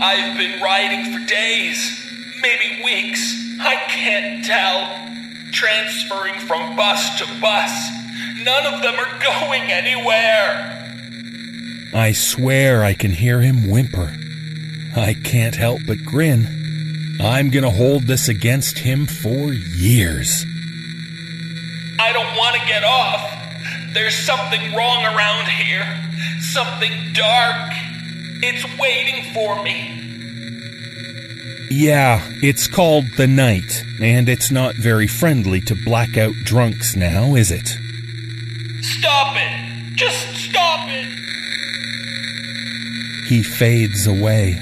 I've 0.00 0.36
been 0.36 0.60
riding 0.60 1.12
for 1.12 1.24
days, 1.24 1.78
maybe 2.42 2.82
weeks. 2.82 3.20
I 3.60 3.76
can't 3.86 4.44
tell. 4.44 4.90
Transferring 5.52 6.40
from 6.40 6.74
bus 6.74 7.20
to 7.20 7.40
bus. 7.40 7.88
None 8.42 8.74
of 8.74 8.82
them 8.82 8.96
are 8.96 9.22
going 9.22 9.70
anywhere. 9.70 10.70
I 11.94 12.10
swear 12.10 12.82
I 12.82 12.94
can 12.94 13.12
hear 13.12 13.42
him 13.42 13.70
whimper. 13.70 14.12
I 14.96 15.14
can't 15.14 15.54
help 15.54 15.82
but 15.86 16.04
grin. 16.04 16.61
I'm 17.24 17.50
gonna 17.50 17.70
hold 17.70 18.08
this 18.08 18.28
against 18.28 18.80
him 18.80 19.06
for 19.06 19.52
years. 19.52 20.44
I 22.00 22.12
don't 22.12 22.36
want 22.36 22.56
to 22.56 22.66
get 22.66 22.82
off. 22.82 23.30
There's 23.94 24.16
something 24.16 24.74
wrong 24.74 25.04
around 25.04 25.46
here. 25.46 25.86
Something 26.40 26.90
dark. 27.14 27.72
It's 28.42 28.64
waiting 28.76 29.32
for 29.32 29.62
me. 29.62 30.00
Yeah, 31.70 32.28
it's 32.42 32.66
called 32.66 33.04
The 33.16 33.28
Night, 33.28 33.84
and 34.00 34.28
it's 34.28 34.50
not 34.50 34.74
very 34.74 35.06
friendly 35.06 35.60
to 35.60 35.76
blackout 35.76 36.34
drunks 36.42 36.96
now, 36.96 37.36
is 37.36 37.52
it? 37.52 37.68
Stop 38.82 39.36
it! 39.36 39.94
Just 39.94 40.26
stop 40.34 40.88
it! 40.90 41.06
He 43.28 43.44
fades 43.44 44.08
away. 44.08 44.60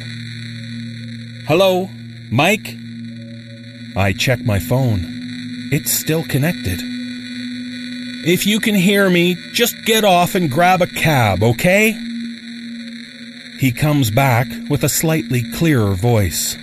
Hello, 1.49 1.88
Mike? 2.31 2.77
I 3.97 4.13
check 4.17 4.45
my 4.45 4.61
phone. 4.61 5.01
It's 5.73 5.91
still 5.91 6.23
connected. 6.23 6.79
If 8.25 8.47
you 8.47 8.61
can 8.61 8.77
hear 8.77 9.11
me, 9.11 9.37
just 9.53 9.85
get 9.85 10.05
off 10.05 10.35
and 10.35 10.51
grab 10.51 10.81
a 10.81 10.87
cab, 10.87 11.43
okay? 11.43 11.93
He 13.59 13.73
comes 13.73 14.11
back 14.11 14.47
with 14.69 14.85
a 14.85 14.89
slightly 14.89 15.43
clearer 15.55 15.95
voice. 15.95 16.57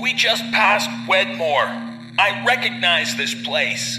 We 0.00 0.14
just 0.14 0.44
passed 0.52 0.88
Wedmore. 1.08 1.66
I 2.18 2.44
recognize 2.46 3.16
this 3.16 3.34
place. 3.42 3.98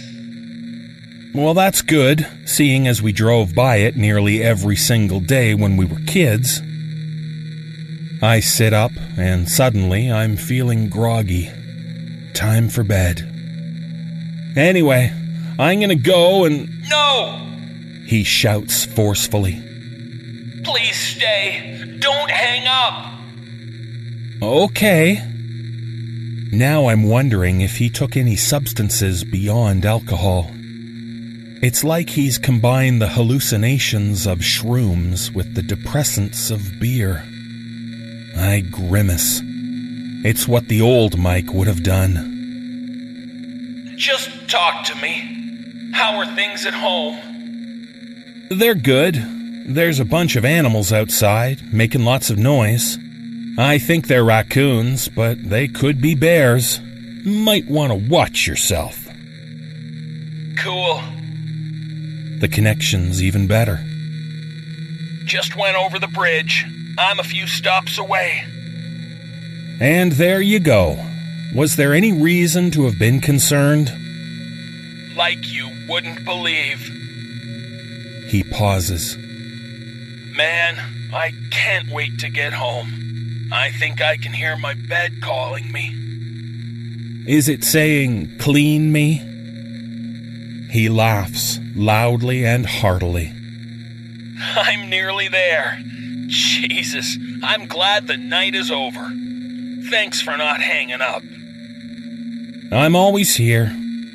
Well, 1.34 1.54
that's 1.54 1.82
good, 1.82 2.28
seeing 2.46 2.88
as 2.88 3.02
we 3.02 3.12
drove 3.12 3.54
by 3.54 3.78
it 3.78 3.98
nearly 3.98 4.42
every 4.42 4.76
single 4.76 5.20
day 5.20 5.54
when 5.54 5.78
we 5.78 5.86
were 5.86 6.00
kids. 6.08 6.62
I 8.24 8.40
sit 8.40 8.72
up, 8.72 8.94
and 9.18 9.50
suddenly 9.50 10.10
I'm 10.10 10.38
feeling 10.38 10.88
groggy. 10.88 11.52
Time 12.34 12.70
for 12.70 12.82
bed. 12.82 13.20
Anyway, 14.56 15.12
I'm 15.60 15.82
gonna 15.82 15.96
go 15.96 16.46
and. 16.46 16.70
No! 16.90 17.46
He 18.06 18.24
shouts 18.24 18.86
forcefully. 18.86 19.62
Please 20.64 20.96
stay. 20.96 21.98
Don't 22.00 22.32
hang 22.32 22.66
up. 22.66 23.20
Okay. 24.42 25.22
Now 26.54 26.88
I'm 26.88 27.04
wondering 27.04 27.60
if 27.60 27.76
he 27.76 27.90
took 27.90 28.16
any 28.16 28.38
substances 28.38 29.26
beyond 29.26 29.86
alcohol. 29.86 30.50
It's 31.62 31.84
like 31.84 32.12
he's 32.12 32.38
combined 32.38 33.02
the 33.02 33.10
hallucinations 33.10 34.26
of 34.26 34.40
shrooms 34.40 35.36
with 35.36 35.56
the 35.56 35.62
depressants 35.62 36.52
of 36.52 36.80
beer. 36.80 37.28
I 38.36 38.62
grimace. 38.62 39.42
It's 40.26 40.48
what 40.48 40.68
the 40.68 40.82
old 40.82 41.18
Mike 41.18 41.54
would 41.54 41.68
have 41.68 41.84
done. 41.84 42.32
Just 43.98 44.50
talk 44.50 44.86
to 44.86 44.96
me. 44.96 45.92
How 45.94 46.16
are 46.18 46.36
things 46.36 46.66
at 46.66 46.74
home? 46.74 47.20
They're 48.50 48.76
good. 48.76 49.16
There's 49.66 50.00
a 50.00 50.06
bunch 50.06 50.36
of 50.36 50.46
animals 50.46 50.92
outside, 50.92 51.74
making 51.74 52.04
lots 52.04 52.30
of 52.30 52.38
noise. 52.38 52.98
I 53.58 53.78
think 53.78 54.08
they're 54.08 54.24
raccoons, 54.24 55.10
but 55.10 55.44
they 55.50 55.68
could 55.68 56.02
be 56.02 56.16
bears. 56.16 56.82
Might 57.26 57.68
want 57.68 57.92
to 57.92 58.10
watch 58.10 58.48
yourself. 58.48 59.08
Cool. 60.58 61.02
The 62.40 62.50
connection's 62.52 63.22
even 63.24 63.48
better. 63.48 63.80
Just 65.26 65.56
went 65.56 65.78
over 65.78 66.00
the 66.00 66.08
bridge. 66.08 66.66
I'm 66.98 67.20
a 67.20 67.24
few 67.24 67.48
stops 67.48 67.98
away. 67.98 68.44
And 69.80 70.14
there 70.14 70.42
you 70.42 70.60
go. 70.60 71.04
Was 71.54 71.76
there 71.76 71.94
any 71.94 72.12
reason 72.12 72.72
to 72.72 72.86
have 72.86 72.98
been 72.98 73.20
concerned? 73.20 73.92
Like 75.16 75.52
you 75.52 75.70
wouldn't 75.88 76.24
believe. 76.26 76.80
He 78.28 78.44
pauses. 78.44 79.18
Man, 79.18 80.80
I 81.14 81.32
can't 81.52 81.90
wait 81.90 82.20
to 82.20 82.30
get 82.30 82.54
home. 82.54 83.50
I 83.52 83.72
think 83.72 84.02
I 84.02 84.18
can 84.18 84.34
hear 84.34 84.56
my 84.58 84.74
bed 84.74 85.22
calling 85.22 85.72
me. 85.72 85.94
Is 87.28 87.48
it 87.48 87.64
saying, 87.64 88.38
clean 88.40 88.92
me? 88.92 89.22
He 90.72 90.90
laughs 90.90 91.60
loudly 91.76 92.46
and 92.46 92.66
heartily. 92.66 93.32
I'm 94.56 94.90
nearly 94.90 95.28
there. 95.28 95.78
Jesus, 96.34 97.16
I'm 97.44 97.68
glad 97.68 98.08
the 98.08 98.18
night 98.18 98.56
is 98.56 98.72
over. 98.72 99.08
Thanks 99.92 100.20
for 100.20 100.36
not 100.36 100.62
hanging 100.62 101.00
up. 101.00 101.22
I'm 102.72 102.96
always 102.96 103.36
here. 103.36 103.68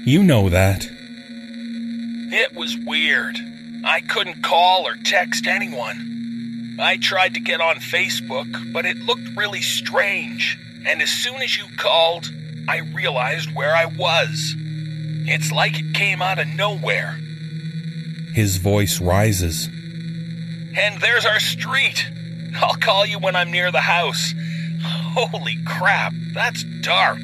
You 0.05 0.25
know 0.25 0.49
that. 0.49 0.89
It 0.91 2.57
was 2.57 2.77
weird. 2.77 3.39
I 3.85 4.01
couldn't 4.01 4.43
call 4.43 4.85
or 4.85 4.97
text 4.97 5.47
anyone. 5.47 6.77
I 6.81 6.97
tried 6.97 7.35
to 7.35 7.41
get 7.41 7.61
on 7.61 7.77
Facebook, 7.77 8.73
but 8.73 8.85
it 8.85 8.97
looked 8.97 9.37
really 9.37 9.63
strange. 9.63 10.59
And 10.87 11.01
as 11.01 11.11
soon 11.11 11.37
as 11.37 11.57
you 11.57 11.67
called, 11.77 12.33
I 12.69 12.79
realized 12.79 13.55
where 13.55 13.77
I 13.77 13.87
was. 13.87 14.57
It's 15.29 15.53
like 15.53 15.79
it 15.79 15.95
came 15.95 16.21
out 16.21 16.41
of 16.41 16.49
nowhere. 16.49 17.17
His 18.35 18.57
voice 18.57 19.01
rises. 19.01 19.69
And 20.79 21.01
there's 21.01 21.27
our 21.27 21.41
street. 21.41 22.07
I'll 22.55 22.77
call 22.77 23.05
you 23.05 23.19
when 23.19 23.35
I'm 23.35 23.51
near 23.51 23.73
the 23.73 23.81
house. 23.81 24.33
Holy 24.81 25.57
crap, 25.67 26.13
that's 26.35 26.63
dark. 26.83 27.19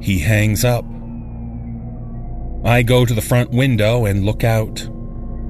He 0.00 0.20
hangs 0.20 0.64
up. 0.64 0.86
I 2.64 2.82
go 2.82 3.04
to 3.04 3.12
the 3.12 3.20
front 3.20 3.50
window 3.50 4.06
and 4.06 4.24
look 4.24 4.42
out. 4.42 4.88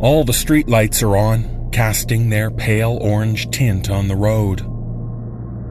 All 0.00 0.24
the 0.24 0.32
streetlights 0.32 1.00
are 1.04 1.16
on, 1.16 1.70
casting 1.70 2.28
their 2.28 2.50
pale 2.50 2.98
orange 3.00 3.48
tint 3.50 3.88
on 3.88 4.08
the 4.08 4.16
road. 4.16 4.62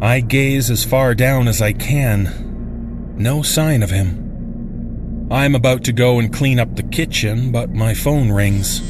I 0.01 0.22
gaze 0.22 0.72
as 0.72 0.86
far 0.86 1.13
down 1.15 1.50
as 1.50 1.62
I 1.62 1.74
can. 1.74 3.15
No 3.17 3.41
sign 3.41 3.83
of 3.83 3.89
him. 3.89 5.27
I'm 5.29 5.53
about 5.53 5.83
to 5.83 5.91
go 5.91 6.19
and 6.19 6.33
clean 6.33 6.60
up 6.60 6.77
the 6.77 6.83
kitchen, 6.83 7.51
but 7.51 7.72
my 7.72 7.93
phone 7.93 8.31
rings. 8.31 8.81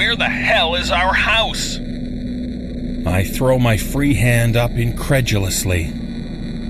Where 0.00 0.16
the 0.16 0.30
hell 0.30 0.76
is 0.76 0.90
our 0.90 1.12
house? 1.12 1.76
I 3.06 3.22
throw 3.22 3.58
my 3.58 3.76
free 3.76 4.14
hand 4.14 4.56
up 4.56 4.70
incredulously. 4.70 5.90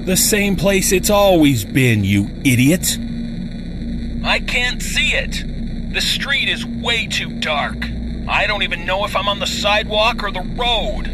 The 0.04 0.16
same 0.16 0.56
place 0.56 0.90
it's 0.90 1.10
always 1.10 1.64
been, 1.64 2.02
you 2.02 2.28
idiot! 2.44 2.98
I 4.24 4.40
can't 4.40 4.82
see 4.82 5.12
it. 5.12 5.44
The 5.92 6.00
street 6.00 6.48
is 6.48 6.66
way 6.66 7.06
too 7.06 7.30
dark. 7.38 7.76
I 8.26 8.48
don't 8.48 8.64
even 8.64 8.84
know 8.84 9.04
if 9.04 9.14
I'm 9.14 9.28
on 9.28 9.38
the 9.38 9.46
sidewalk 9.46 10.24
or 10.24 10.32
the 10.32 10.40
road. 10.40 11.06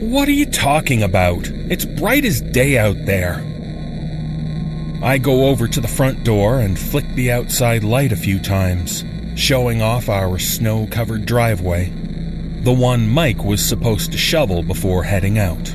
What 0.00 0.26
are 0.26 0.32
you 0.32 0.46
talking 0.46 1.04
about? 1.04 1.46
It's 1.46 1.84
bright 1.84 2.24
as 2.24 2.40
day 2.40 2.78
out 2.78 2.96
there. 3.06 3.44
I 5.04 5.18
go 5.18 5.46
over 5.46 5.68
to 5.68 5.80
the 5.80 5.86
front 5.86 6.24
door 6.24 6.58
and 6.58 6.76
flick 6.76 7.06
the 7.10 7.30
outside 7.30 7.84
light 7.84 8.10
a 8.10 8.16
few 8.16 8.40
times, 8.40 9.04
showing 9.36 9.82
off 9.82 10.08
our 10.08 10.38
snow 10.38 10.88
covered 10.90 11.26
driveway, 11.26 11.92
the 12.62 12.72
one 12.72 13.08
Mike 13.08 13.44
was 13.44 13.64
supposed 13.64 14.10
to 14.10 14.18
shovel 14.18 14.62
before 14.62 15.04
heading 15.04 15.38
out. 15.38 15.72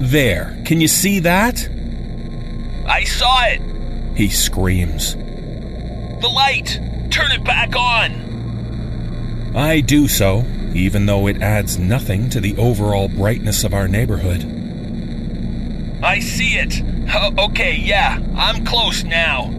There, 0.00 0.56
can 0.64 0.80
you 0.80 0.86
see 0.86 1.18
that? 1.20 1.68
I 2.86 3.02
saw 3.04 3.44
it. 3.46 3.60
He 4.16 4.28
screams. 4.28 5.14
The 5.14 6.30
light. 6.32 6.80
Turn 7.10 7.32
it 7.32 7.42
back 7.42 7.74
on. 7.74 9.52
I 9.56 9.80
do 9.80 10.06
so, 10.06 10.44
even 10.74 11.06
though 11.06 11.26
it 11.26 11.42
adds 11.42 11.78
nothing 11.78 12.28
to 12.30 12.40
the 12.40 12.56
overall 12.56 13.08
brightness 13.08 13.64
of 13.64 13.74
our 13.74 13.88
neighborhood. 13.88 14.44
I 16.02 16.20
see 16.20 16.54
it. 16.54 16.82
Uh, 17.12 17.32
okay, 17.46 17.74
yeah, 17.74 18.22
I'm 18.36 18.64
close 18.64 19.02
now. 19.02 19.52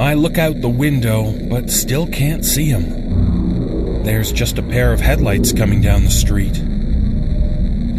I 0.00 0.14
look 0.14 0.38
out 0.38 0.62
the 0.62 0.68
window, 0.70 1.30
but 1.30 1.68
still 1.68 2.06
can't 2.06 2.42
see 2.42 2.70
him. 2.70 4.02
There's 4.02 4.32
just 4.32 4.56
a 4.56 4.62
pair 4.62 4.94
of 4.94 5.00
headlights 5.00 5.52
coming 5.52 5.82
down 5.82 6.04
the 6.04 6.10
street. 6.10 6.56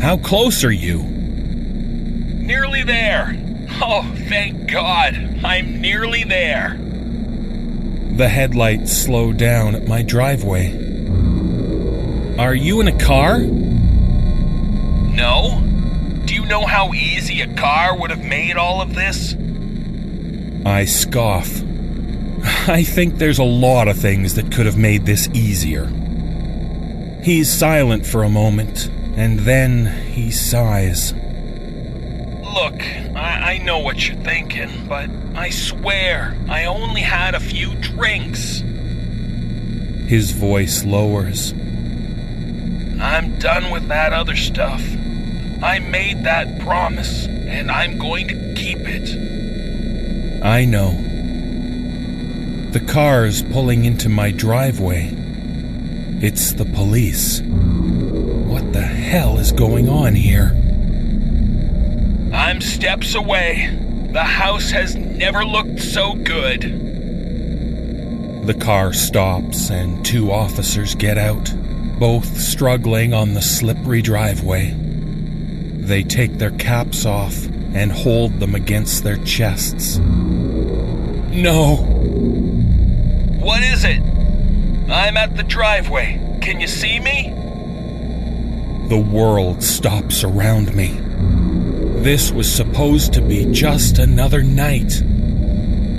How 0.02 0.18
close 0.18 0.64
are 0.64 0.72
you? 0.72 1.04
Nearly 1.04 2.82
there. 2.82 3.40
Oh, 3.84 4.02
thank 4.28 4.72
God. 4.72 5.14
I'm 5.44 5.80
nearly 5.80 6.24
there. 6.24 6.76
The 8.18 8.28
headlights 8.28 8.92
slow 8.92 9.32
down 9.32 9.76
at 9.76 9.88
my 9.88 10.02
driveway. 10.02 10.74
Are 12.40 12.56
you 12.56 12.82
in 12.82 12.88
a 12.88 12.98
car? 12.98 13.42
No? 15.12 15.62
Do 16.26 16.34
you 16.34 16.48
know 16.48 16.66
how 16.66 16.96
easy 16.96 17.42
a 17.42 17.54
car 17.54 17.96
would 17.96 18.10
have 18.10 18.26
made 18.26 18.56
all 18.56 18.82
of 18.82 18.96
this? 18.96 19.36
I 20.66 20.86
scoff. 20.86 21.62
I 22.68 22.84
think 22.84 23.16
there's 23.16 23.40
a 23.40 23.44
lot 23.44 23.88
of 23.88 23.98
things 23.98 24.36
that 24.36 24.52
could 24.52 24.66
have 24.66 24.78
made 24.78 25.06
this 25.06 25.30
easier. 25.34 25.86
He's 27.24 27.52
silent 27.52 28.06
for 28.06 28.24
a 28.24 28.30
moment, 28.30 28.88
and 29.16 29.40
then 29.40 29.86
he 30.08 30.32
sighs. 30.32 31.14
Look, 31.14 32.82
I, 33.16 33.54
I 33.54 33.58
know 33.60 33.80
what 33.80 34.08
you're 34.08 34.18
thinking, 34.18 34.88
but 34.88 35.10
I 35.36 35.52
swear 35.52 36.36
I 36.50 36.66
only 36.66 37.02
had 37.02 37.36
a 37.36 37.40
few 37.40 37.76
drinks. 37.76 38.64
His 40.08 40.32
voice 40.32 40.84
lowers. 40.84 41.54
I'm 43.00 43.38
done 43.38 43.72
with 43.72 43.88
that 43.90 44.14
other 44.14 44.36
stuff. 44.36 44.82
I 45.62 45.80
made 45.80 46.24
that 46.24 46.60
promise, 46.60 47.28
and 47.28 47.70
I'm 47.70 48.00
going 48.00 48.28
to 48.30 48.54
keep 48.56 48.80
it. 48.82 50.44
I 50.44 50.66
know. 50.66 51.11
The 52.72 52.80
car's 52.80 53.42
pulling 53.44 53.84
into 53.84 54.08
my 54.08 54.32
driveway. 54.32 55.14
It's 56.22 56.54
the 56.54 56.64
police. 56.64 57.42
What 57.42 58.72
the 58.72 58.82
hell 58.82 59.40
is 59.40 59.52
going 59.52 59.90
on 59.90 60.16
here? 60.16 60.56
I'm 62.34 62.62
steps 62.62 63.14
away. 63.14 63.78
The 64.14 64.24
house 64.24 64.72
has 64.72 64.96
never 64.96 65.44
looked 65.44 65.82
so 65.82 66.14
good. 66.14 66.62
The 68.46 68.54
car 68.54 68.94
stops 68.94 69.70
and 69.70 70.06
two 70.06 70.32
officers 70.32 70.96
get 70.96 71.18
out, 71.18 71.54
both 72.00 72.40
struggling 72.40 73.14
on 73.14 73.34
the 73.34 73.42
slippery 73.42 74.02
driveway. 74.02 74.74
They 74.78 76.04
take 76.04 76.38
their 76.38 76.52
caps 76.52 77.06
off 77.06 77.48
and 77.74 77.92
hold 77.92 78.40
them 78.40 78.56
against 78.56 79.04
their 79.04 79.18
chests. 79.18 79.98
No! 81.34 82.01
What 83.42 83.64
is 83.64 83.84
it? 83.84 84.02
I'm 84.88 85.18
at 85.18 85.36
the 85.36 85.44
driveway. 85.44 86.40
Can 86.42 86.62
you 86.62 86.68
see 86.68 87.00
me? 87.00 87.34
The 88.88 89.00
world 89.00 89.64
stops 89.64 90.24
around 90.24 90.76
me. 90.76 91.00
This 92.04 92.32
was 92.32 92.54
supposed 92.54 93.14
to 93.14 93.22
be 93.22 93.52
just 93.52 93.98
another 93.98 94.44
night. 94.44 95.02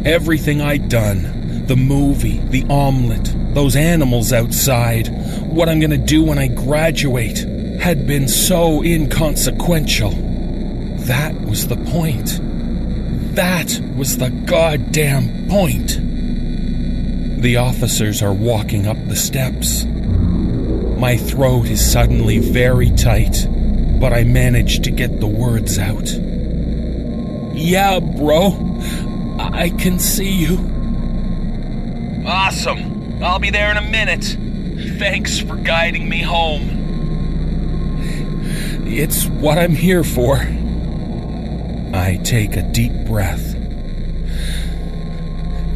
Everything 0.05 0.61
I'd 0.61 0.89
done 0.89 1.67
the 1.67 1.77
movie, 1.77 2.39
the 2.39 2.65
omelet, 2.69 3.33
those 3.55 3.77
animals 3.77 4.33
outside, 4.33 5.09
what 5.47 5.69
I'm 5.69 5.81
gonna 5.81 5.97
do 5.97 6.23
when 6.23 6.39
I 6.39 6.49
graduate 6.49 7.39
had 7.81 8.07
been 8.07 8.29
so 8.29 8.83
inconsequential. 8.83 10.11
That 11.07 11.41
was 11.41 11.67
the 11.67 11.77
point. 11.77 12.41
That 13.35 13.81
was 13.97 14.19
the 14.19 14.31
goddamn 14.31 15.49
point. 15.49 16.12
The 17.43 17.57
officers 17.57 18.23
are 18.23 18.33
walking 18.33 18.87
up 18.87 18.97
the 19.09 19.17
steps. 19.17 19.85
My 19.85 21.17
throat 21.17 21.67
is 21.67 21.85
suddenly 21.85 22.39
very 22.39 22.89
tight, 22.91 23.49
but 23.99 24.13
I 24.13 24.23
manage 24.23 24.83
to 24.83 24.93
get 24.93 25.19
the 25.19 25.27
words 25.27 25.77
out. 25.77 26.09
Yeah, 27.53 27.99
bro. 27.99 28.53
I 29.41 29.71
can 29.77 29.99
see 29.99 30.31
you. 30.31 30.55
Awesome. 32.25 33.21
I'll 33.21 33.41
be 33.41 33.51
there 33.51 33.73
in 33.73 33.77
a 33.77 33.91
minute. 33.91 34.37
Thanks 35.01 35.41
for 35.41 35.57
guiding 35.57 36.09
me 36.09 36.23
home. 36.23 36.79
It's 38.87 39.27
what 39.27 39.59
I'm 39.59 39.75
here 39.75 40.05
for. 40.05 40.37
I 41.93 42.21
take 42.23 42.55
a 42.55 42.63
deep 42.63 42.93
breath. 43.05 43.57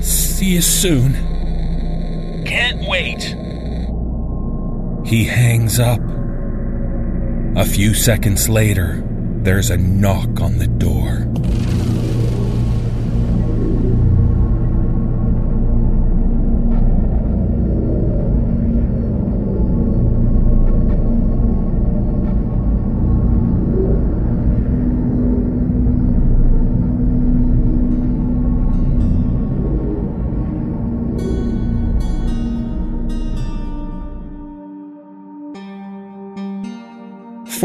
See 0.01 0.55
you 0.55 0.63
soon. 0.63 1.36
Wait. 2.87 3.35
He 5.05 5.25
hangs 5.25 5.81
up. 5.81 6.01
A 7.57 7.65
few 7.65 7.95
seconds 7.95 8.49
later, 8.49 9.03
there's 9.43 9.71
a 9.71 9.77
knock 9.77 10.41
on 10.41 10.59
the 10.59 10.67
door. 10.67 11.27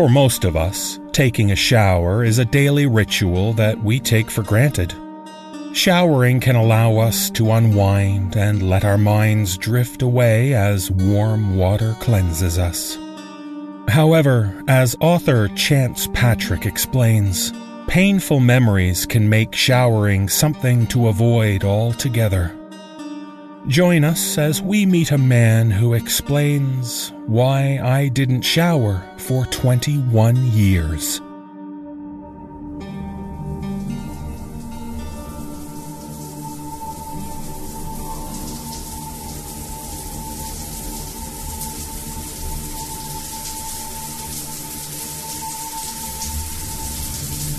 For 0.02 0.10
most 0.10 0.46
of 0.46 0.56
us, 0.58 1.00
taking 1.12 1.52
a 1.52 1.56
shower 1.56 2.24
is 2.24 2.40
a 2.40 2.44
daily 2.44 2.88
ritual 2.88 3.54
that 3.54 3.84
we 3.84 4.00
take 4.00 4.32
for 4.32 4.42
granted. 4.42 4.96
Showering 5.74 6.40
can 6.40 6.56
allow 6.56 6.98
us 6.98 7.30
to 7.30 7.52
unwind 7.52 8.36
and 8.36 8.68
let 8.68 8.84
our 8.84 8.98
minds 8.98 9.60
drift 9.60 10.02
away 10.02 10.56
as 10.56 10.90
warm 10.90 11.56
water 11.56 11.96
cleanses 12.00 12.58
us. 12.58 12.98
However, 13.90 14.64
as 14.68 14.96
author 15.02 15.50
Chance 15.50 16.08
Patrick 16.16 16.66
explains, 16.66 17.54
painful 17.86 18.40
memories 18.40 19.06
can 19.06 19.30
make 19.30 19.54
showering 19.54 20.28
something 20.30 20.88
to 20.88 21.10
avoid 21.10 21.64
altogether. 21.64 22.58
Join 23.67 24.04
us 24.04 24.39
as 24.39 24.60
we 24.60 24.88
meet 24.88 25.12
a 25.12 25.19
man 25.19 25.69
who 25.69 25.93
explains 25.93 27.13
why 27.28 27.80
I 27.82 28.08
didn't 28.08 28.41
shower 28.41 29.08
for 29.17 29.45
21 29.45 30.47
years. 30.47 31.21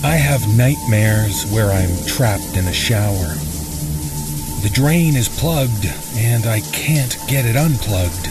I 0.04 0.16
have 0.16 0.56
nightmares 0.56 1.46
where 1.52 1.70
I'm 1.70 2.04
trapped 2.06 2.56
in 2.56 2.66
a 2.66 2.72
shower. 2.72 3.51
The 4.62 4.70
drain 4.72 5.16
is 5.16 5.28
plugged 5.28 5.86
and 6.14 6.46
I 6.46 6.60
can't 6.60 7.18
get 7.26 7.44
it 7.44 7.56
unplugged. 7.56 8.30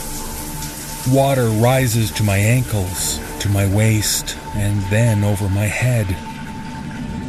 Water 1.13 1.47
rises 1.47 2.09
to 2.11 2.23
my 2.23 2.37
ankles, 2.37 3.19
to 3.41 3.49
my 3.49 3.67
waist, 3.67 4.37
and 4.55 4.81
then 4.83 5.25
over 5.25 5.49
my 5.49 5.65
head. 5.65 6.07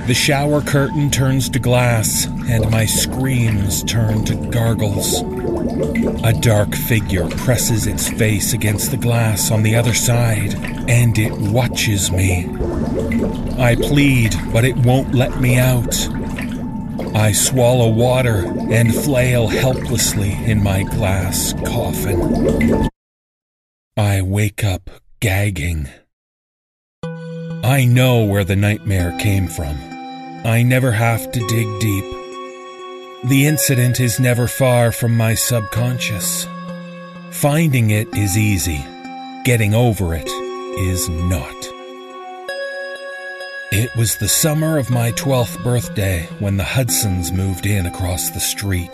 The 0.07 0.15
shower 0.15 0.61
curtain 0.61 1.11
turns 1.11 1.49
to 1.51 1.59
glass, 1.59 2.27
and 2.27 2.71
my 2.71 2.87
screams 2.87 3.83
turn 3.83 4.25
to 4.27 4.37
gargles. 4.37 5.23
A 6.23 6.33
dark 6.33 6.75
figure 6.75 7.29
presses 7.29 7.89
its 7.89 8.09
face 8.09 8.53
against 8.53 8.93
the 8.93 8.97
glass 8.97 9.51
on 9.51 9.65
the 9.65 9.75
other 9.75 9.95
side, 9.95 10.55
and 10.89 11.19
it 11.19 11.33
watches 11.33 12.13
me. 12.13 12.47
I 13.59 13.75
plead, 13.75 14.37
but 14.53 14.65
it 14.65 14.77
won't 14.77 15.13
let 15.13 15.41
me 15.41 15.59
out. 15.59 16.09
I 17.15 17.33
swallow 17.33 17.91
water 17.91 18.45
and 18.71 18.95
flail 18.95 19.47
helplessly 19.47 20.33
in 20.33 20.63
my 20.63 20.83
glass 20.83 21.55
coffin. 21.65 22.89
I 23.97 24.23
wake 24.23 24.65
up 24.65 24.89
gagging. 25.21 25.89
I 27.03 27.85
know 27.85 28.25
where 28.25 28.45
the 28.45 28.57
nightmare 28.57 29.17
came 29.21 29.47
from. 29.47 29.77
I 30.45 30.63
never 30.63 30.93
have 30.93 31.31
to 31.33 31.47
dig 31.47 31.81
deep. 31.81 32.05
The 33.25 33.47
incident 33.47 34.01
is 34.01 34.19
never 34.19 34.49
far 34.49 34.91
from 34.91 35.17
my 35.17 35.35
subconscious. 35.35 36.47
Finding 37.31 37.91
it 37.91 38.09
is 38.17 38.37
easy. 38.37 38.85
Getting 39.45 39.75
over 39.75 40.15
it 40.15 40.29
is 40.29 41.09
not. 41.09 41.72
It 43.75 43.97
was 43.97 44.19
the 44.19 44.29
summer 44.29 44.77
of 44.77 44.91
my 44.91 45.13
12th 45.13 45.65
birthday 45.65 46.29
when 46.41 46.59
the 46.59 46.63
Hudsons 46.63 47.33
moved 47.33 47.65
in 47.65 47.87
across 47.87 48.29
the 48.29 48.39
street. 48.39 48.93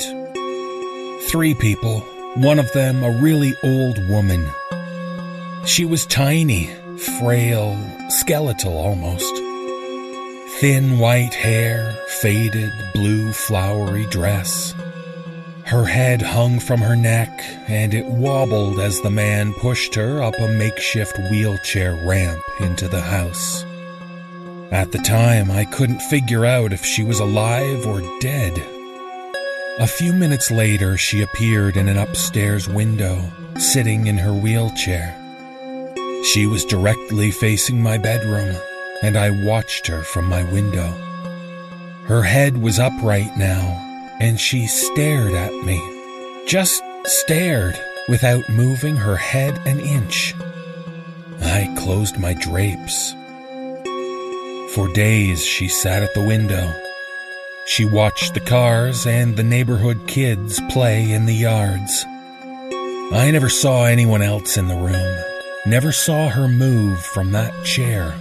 Three 1.33 1.53
people, 1.55 1.99
one 2.37 2.61
of 2.61 2.71
them 2.71 3.03
a 3.03 3.11
really 3.11 3.57
old 3.65 3.99
woman. 4.09 4.49
She 5.67 5.85
was 5.85 6.07
tiny, 6.07 6.67
frail, 7.19 7.77
skeletal 8.09 8.79
almost. 8.79 9.35
Thin 10.61 11.01
white 11.01 11.35
hair, 11.35 11.99
faded 12.23 12.71
blue 12.95 13.33
flowery 13.33 14.07
dress. 14.07 14.77
Her 15.65 15.87
head 15.87 16.23
hung 16.23 16.61
from 16.61 16.83
her 16.83 16.95
neck, 16.95 17.31
and 17.67 17.93
it 17.93 18.07
wobbled 18.07 18.79
as 18.79 19.01
the 19.01 19.11
man 19.11 19.55
pushed 19.55 19.97
her 19.97 20.23
up 20.23 20.39
a 20.39 20.47
makeshift 20.47 21.19
wheelchair 21.33 21.97
ramp 22.07 22.41
into 22.61 22.87
the 22.87 23.01
house. 23.01 23.65
At 24.71 24.93
the 24.93 24.99
time, 24.99 25.51
I 25.51 25.65
couldn't 25.65 26.03
figure 26.03 26.45
out 26.45 26.75
if 26.75 26.85
she 26.85 27.03
was 27.03 27.21
alive 27.21 27.87
or 27.87 28.03
dead. 28.21 28.59
A 29.79 29.87
few 29.87 30.13
minutes 30.13 30.51
later, 30.51 30.99
she 30.99 31.23
appeared 31.23 31.79
in 31.79 31.89
an 31.89 31.97
upstairs 31.97 32.69
window, 32.69 33.23
sitting 33.57 34.09
in 34.09 34.19
her 34.19 34.35
wheelchair. 34.35 35.15
She 36.35 36.47
was 36.47 36.67
directly 36.67 37.31
facing 37.31 37.81
my 37.81 37.97
bedroom, 37.97 38.57
and 39.03 39.17
I 39.17 39.31
watched 39.47 39.87
her 39.87 40.03
from 40.03 40.27
my 40.27 40.43
window. 40.53 40.89
Her 42.05 42.23
head 42.23 42.59
was 42.61 42.79
upright 42.79 43.39
now, 43.39 44.17
and 44.21 44.39
she 44.39 44.67
stared 44.67 45.33
at 45.33 45.53
me. 45.65 45.81
Just 46.47 46.83
stared 47.05 47.79
without 48.09 48.49
moving 48.51 48.97
her 48.97 49.17
head 49.17 49.59
an 49.67 49.81
inch. 49.81 50.35
I 51.41 51.75
closed 51.79 52.19
my 52.19 52.35
drapes. 52.35 53.15
For 54.75 54.87
days 54.89 55.45
she 55.45 55.67
sat 55.67 56.03
at 56.03 56.13
the 56.13 56.25
window. 56.27 56.75
She 57.67 57.87
watched 57.87 58.35
the 58.35 58.41
cars 58.41 59.07
and 59.07 59.35
the 59.35 59.43
neighborhood 59.43 60.07
kids 60.07 60.61
play 60.69 61.11
in 61.11 61.25
the 61.25 61.35
yards. 61.35 62.05
I 63.11 63.31
never 63.33 63.49
saw 63.49 63.85
anyone 63.85 64.21
else 64.21 64.59
in 64.59 64.69
the 64.69 64.77
room, 64.77 65.25
never 65.65 65.91
saw 65.91 66.29
her 66.29 66.49
move 66.49 67.01
from 67.01 67.33
that 67.33 67.65
chair. 67.65 68.15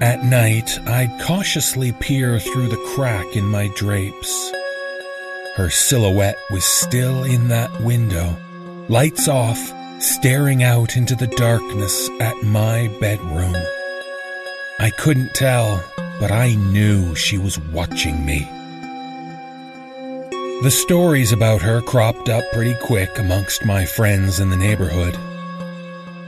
At 0.00 0.24
night, 0.24 0.76
I'd 0.86 1.20
cautiously 1.22 1.92
peer 1.92 2.40
through 2.40 2.68
the 2.68 2.92
crack 2.94 3.36
in 3.36 3.44
my 3.44 3.68
drapes. 3.76 4.52
Her 5.54 5.70
silhouette 5.70 6.38
was 6.50 6.64
still 6.64 7.22
in 7.22 7.48
that 7.48 7.80
window, 7.80 8.36
lights 8.88 9.28
off, 9.28 9.72
staring 10.00 10.64
out 10.64 10.96
into 10.96 11.14
the 11.14 11.26
darkness 11.28 12.08
at 12.20 12.42
my 12.42 12.88
bedroom. 13.00 13.54
I 14.80 14.90
couldn't 14.90 15.34
tell, 15.34 15.82
but 16.20 16.30
I 16.30 16.54
knew 16.54 17.16
she 17.16 17.36
was 17.36 17.58
watching 17.58 18.24
me. 18.24 18.48
The 20.62 20.70
stories 20.70 21.32
about 21.32 21.62
her 21.62 21.80
cropped 21.80 22.28
up 22.28 22.44
pretty 22.52 22.76
quick 22.76 23.18
amongst 23.18 23.64
my 23.64 23.84
friends 23.84 24.38
in 24.38 24.50
the 24.50 24.56
neighborhood. 24.56 25.18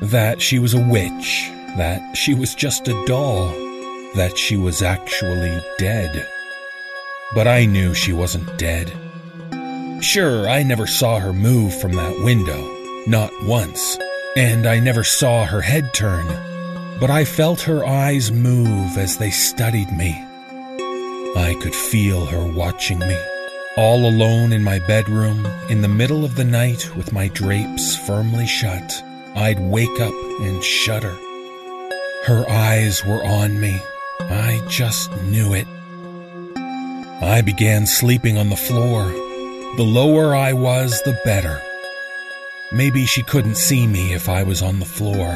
That 0.03 0.43
she 0.43 0.59
was 0.59 0.75
a 0.75 0.81
witch, 0.81 1.49
that 1.77 2.17
she 2.17 2.35
was 2.35 2.57
just 2.57 2.89
a 2.89 3.05
doll, 3.07 3.51
that 4.17 4.37
she 4.37 4.57
was 4.57 4.83
actually 4.83 5.61
dead. 5.79 6.27
But 7.37 7.47
I 7.47 7.67
knew 7.67 7.95
she 7.95 8.13
wasn't 8.13 8.59
dead. 8.59 8.93
Sure, 10.03 10.49
I 10.49 10.65
never 10.65 10.89
saw 10.89 11.21
her 11.21 11.33
move 11.33 11.81
from 11.81 11.93
that 11.93 12.25
window, 12.25 12.61
not 13.07 13.31
once, 13.45 13.97
and 14.37 14.67
I 14.67 14.81
never 14.81 15.05
saw 15.05 15.45
her 15.45 15.61
head 15.61 15.95
turn, 15.95 16.27
but 17.01 17.11
I 17.11 17.25
felt 17.25 17.63
her 17.63 17.85
eyes 17.87 18.31
move 18.31 18.99
as 18.99 19.17
they 19.17 19.31
studied 19.31 19.91
me. 19.97 20.13
I 21.35 21.57
could 21.63 21.75
feel 21.75 22.27
her 22.27 22.45
watching 22.53 22.99
me, 22.99 23.19
all 23.77 24.07
alone 24.07 24.53
in 24.53 24.63
my 24.63 24.81
bedroom, 24.81 25.47
in 25.71 25.81
the 25.81 25.89
middle 25.89 26.25
of 26.25 26.35
the 26.37 26.45
night 26.45 26.95
with 26.97 27.13
my 27.13 27.29
drapes 27.29 27.97
firmly 28.07 28.47
shut. 28.47 29.03
I'd 29.35 29.61
wake 29.61 30.01
up 30.01 30.13
and 30.41 30.63
shudder. 30.63 31.17
Her 32.25 32.45
eyes 32.49 33.05
were 33.07 33.25
on 33.25 33.61
me. 33.61 33.81
I 34.21 34.63
just 34.69 35.11
knew 35.23 35.55
it. 35.55 35.67
I 37.23 37.43
began 37.43 37.87
sleeping 37.87 38.37
on 38.37 38.51
the 38.51 38.57
floor. 38.57 39.05
The 39.77 39.85
lower 39.85 40.35
I 40.35 40.53
was, 40.53 41.01
the 41.05 41.19
better. 41.25 41.63
maybe 42.73 43.07
she 43.07 43.23
couldn't 43.23 43.57
see 43.57 43.87
me 43.87 44.13
if 44.13 44.29
I 44.29 44.43
was 44.43 44.63
on 44.63 44.79
the 44.81 44.85
floor. 44.85 45.33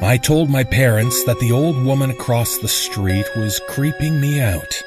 I 0.00 0.16
told 0.16 0.48
my 0.48 0.62
parents 0.62 1.24
that 1.24 1.40
the 1.40 1.50
old 1.50 1.84
woman 1.84 2.10
across 2.10 2.56
the 2.58 2.68
street 2.68 3.26
was 3.36 3.60
creeping 3.68 4.20
me 4.20 4.40
out. 4.40 4.82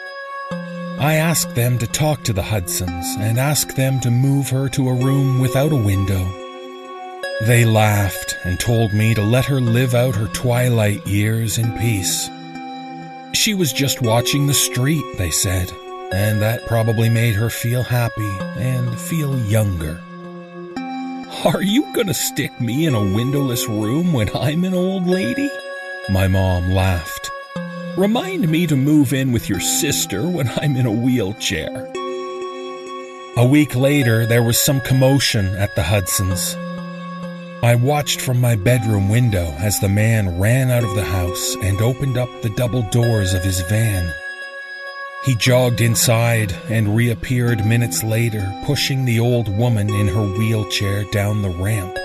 I 1.00 1.16
asked 1.16 1.54
them 1.54 1.78
to 1.80 1.88
talk 1.88 2.24
to 2.24 2.34
the 2.34 2.42
Hudsons 2.42 3.06
and 3.20 3.38
ask 3.38 3.76
them 3.76 4.00
to 4.00 4.10
move 4.10 4.50
her 4.50 4.70
to 4.70 4.88
a 4.88 4.94
room 4.94 5.40
without 5.40 5.74
a 5.74 5.76
window. 5.76 6.26
They 7.42 7.66
laughed 7.66 8.38
and 8.46 8.58
told 8.58 8.94
me 8.94 9.14
to 9.16 9.22
let 9.22 9.46
her 9.46 9.60
live 9.60 9.94
out 9.94 10.16
her 10.16 10.28
twilight 10.28 11.06
years 11.06 11.58
in 11.58 11.78
peace. 11.78 12.30
She 13.34 13.54
was 13.54 13.74
just 13.74 14.02
watching 14.02 14.48
the 14.48 14.54
street, 14.54 15.04
they 15.18 15.32
said, 15.32 15.72
and 16.14 16.42
that 16.42 16.68
probably 16.68 17.10
made 17.10 17.36
her 17.36 17.50
feel 17.50 17.84
happy 17.84 18.38
and 18.56 18.98
feel 18.98 19.38
younger. 19.40 20.00
Are 21.46 21.64
you 21.64 21.92
gonna 21.94 22.14
stick 22.14 22.62
me 22.62 22.86
in 22.86 22.94
a 22.94 23.00
windowless 23.16 23.68
room 23.68 24.14
when 24.14 24.30
I'm 24.36 24.64
an 24.64 24.76
old 24.76 25.08
lady? 25.08 25.50
My 26.10 26.28
mom 26.28 26.72
laughed. 26.72 27.32
Remind 27.98 28.48
me 28.48 28.68
to 28.68 28.76
move 28.76 29.12
in 29.12 29.32
with 29.32 29.50
your 29.50 29.62
sister 29.62 30.28
when 30.28 30.50
I'm 30.58 30.76
in 30.76 30.86
a 30.86 30.92
wheelchair. 30.92 31.92
A 33.38 33.48
week 33.48 33.76
later, 33.76 34.28
there 34.28 34.44
was 34.44 34.60
some 34.60 34.82
commotion 34.82 35.48
at 35.56 35.74
the 35.76 35.84
Hudsons. 35.84 36.56
I 37.64 37.76
watched 37.76 38.22
from 38.22 38.40
my 38.40 38.56
bedroom 38.56 39.10
window 39.10 39.46
as 39.58 39.80
the 39.80 39.90
man 39.90 40.38
ran 40.38 40.70
out 40.70 40.84
of 40.84 40.96
the 40.96 41.06
house 41.06 41.56
and 41.64 41.82
opened 41.82 42.18
up 42.18 42.30
the 42.42 42.50
double 42.50 42.84
doors 42.92 43.34
of 43.34 43.44
his 43.44 43.62
van. 43.62 44.14
He 45.24 45.36
jogged 45.36 45.82
inside 45.82 46.52
and 46.68 46.96
reappeared 46.96 47.64
minutes 47.64 48.04
later, 48.04 48.52
pushing 48.66 49.06
the 49.06 49.20
old 49.20 49.56
woman 49.56 49.88
in 49.88 50.08
her 50.08 50.26
wheelchair 50.26 51.04
down 51.12 51.44
the 51.44 51.50
ramp. 51.50 51.96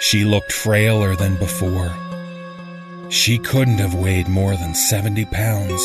She 0.00 0.24
looked 0.24 0.50
frailer 0.50 1.14
than 1.14 1.36
before. 1.36 1.94
She 3.10 3.38
couldn't 3.38 3.78
have 3.78 3.94
weighed 3.94 4.28
more 4.28 4.56
than 4.56 4.74
70 4.74 5.26
pounds. 5.26 5.82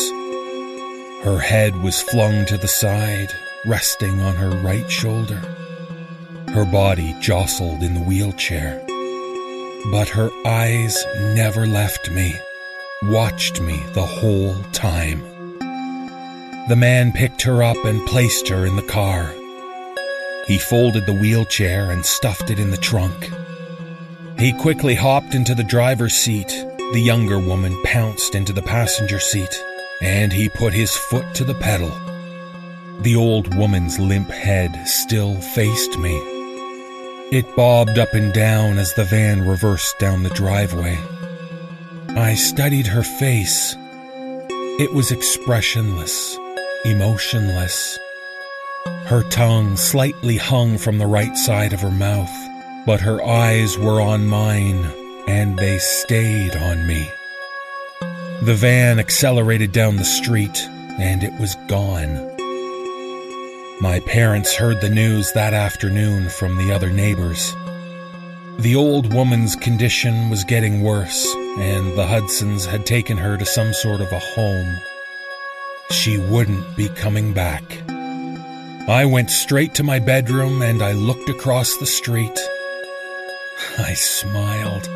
Her 1.22 1.38
head 1.38 1.76
was 1.82 2.00
flung 2.00 2.46
to 2.46 2.56
the 2.56 2.68
side, 2.68 3.28
resting 3.66 4.20
on 4.20 4.34
her 4.34 4.50
right 4.62 4.90
shoulder. 4.90 5.40
Her 6.48 6.64
body 6.64 7.14
jostled 7.20 7.82
in 7.82 7.92
the 7.92 8.00
wheelchair. 8.00 8.82
But 9.90 10.08
her 10.08 10.30
eyes 10.46 11.04
never 11.34 11.66
left 11.66 12.10
me, 12.10 12.34
watched 13.02 13.60
me 13.60 13.82
the 13.92 14.06
whole 14.06 14.56
time. 14.72 15.31
The 16.68 16.76
man 16.76 17.12
picked 17.12 17.42
her 17.42 17.62
up 17.62 17.84
and 17.84 18.06
placed 18.06 18.48
her 18.48 18.64
in 18.66 18.76
the 18.76 18.82
car. 18.82 19.32
He 20.46 20.58
folded 20.58 21.06
the 21.06 21.18
wheelchair 21.20 21.90
and 21.90 22.04
stuffed 22.04 22.50
it 22.50 22.58
in 22.58 22.70
the 22.70 22.76
trunk. 22.76 23.30
He 24.38 24.52
quickly 24.52 24.94
hopped 24.94 25.34
into 25.34 25.54
the 25.54 25.64
driver's 25.64 26.14
seat. 26.14 26.48
The 26.92 27.00
younger 27.00 27.38
woman 27.38 27.80
pounced 27.84 28.34
into 28.34 28.52
the 28.52 28.62
passenger 28.62 29.18
seat, 29.18 29.62
and 30.00 30.32
he 30.32 30.48
put 30.48 30.72
his 30.72 30.96
foot 30.96 31.34
to 31.34 31.44
the 31.44 31.54
pedal. 31.54 31.90
The 33.00 33.16
old 33.16 33.54
woman's 33.56 33.98
limp 33.98 34.30
head 34.30 34.86
still 34.86 35.34
faced 35.40 35.98
me. 35.98 36.16
It 37.32 37.56
bobbed 37.56 37.98
up 37.98 38.12
and 38.14 38.32
down 38.32 38.78
as 38.78 38.94
the 38.94 39.04
van 39.04 39.48
reversed 39.48 39.98
down 39.98 40.22
the 40.22 40.30
driveway. 40.30 40.98
I 42.10 42.34
studied 42.34 42.86
her 42.86 43.02
face. 43.02 43.74
It 44.78 44.92
was 44.92 45.10
expressionless, 45.10 46.36
emotionless. 46.84 47.98
Her 49.04 49.22
tongue 49.30 49.76
slightly 49.76 50.36
hung 50.36 50.78
from 50.78 50.98
the 50.98 51.06
right 51.06 51.36
side 51.36 51.72
of 51.72 51.80
her 51.80 51.90
mouth, 51.90 52.32
but 52.86 53.00
her 53.00 53.22
eyes 53.22 53.78
were 53.78 54.00
on 54.00 54.26
mine, 54.26 54.90
and 55.28 55.56
they 55.56 55.78
stayed 55.78 56.56
on 56.56 56.86
me. 56.86 57.08
The 58.42 58.54
van 58.54 58.98
accelerated 58.98 59.70
down 59.70 59.96
the 59.96 60.04
street, 60.04 60.58
and 60.98 61.22
it 61.22 61.32
was 61.38 61.54
gone. 61.68 62.30
My 63.80 64.00
parents 64.06 64.54
heard 64.56 64.80
the 64.80 64.90
news 64.90 65.30
that 65.32 65.54
afternoon 65.54 66.28
from 66.30 66.56
the 66.56 66.74
other 66.74 66.90
neighbors. 66.90 67.54
The 68.58 68.74
old 68.76 69.14
woman's 69.14 69.54
condition 69.54 70.30
was 70.30 70.42
getting 70.44 70.82
worse, 70.82 71.32
and 71.58 71.96
the 71.96 72.06
Hudsons 72.06 72.66
had 72.66 72.86
taken 72.86 73.16
her 73.16 73.36
to 73.36 73.46
some 73.46 73.72
sort 73.72 74.00
of 74.00 74.10
a 74.10 74.18
home. 74.18 74.78
She 75.90 76.18
wouldn't 76.18 76.76
be 76.76 76.88
coming 76.88 77.32
back. 77.32 77.62
I 78.88 79.04
went 79.04 79.30
straight 79.30 79.74
to 79.74 79.82
my 79.82 79.98
bedroom 79.98 80.62
and 80.62 80.82
I 80.82 80.92
looked 80.92 81.28
across 81.28 81.76
the 81.76 81.86
street. 81.86 82.38
I 83.78 83.94
smiled. 83.94 84.86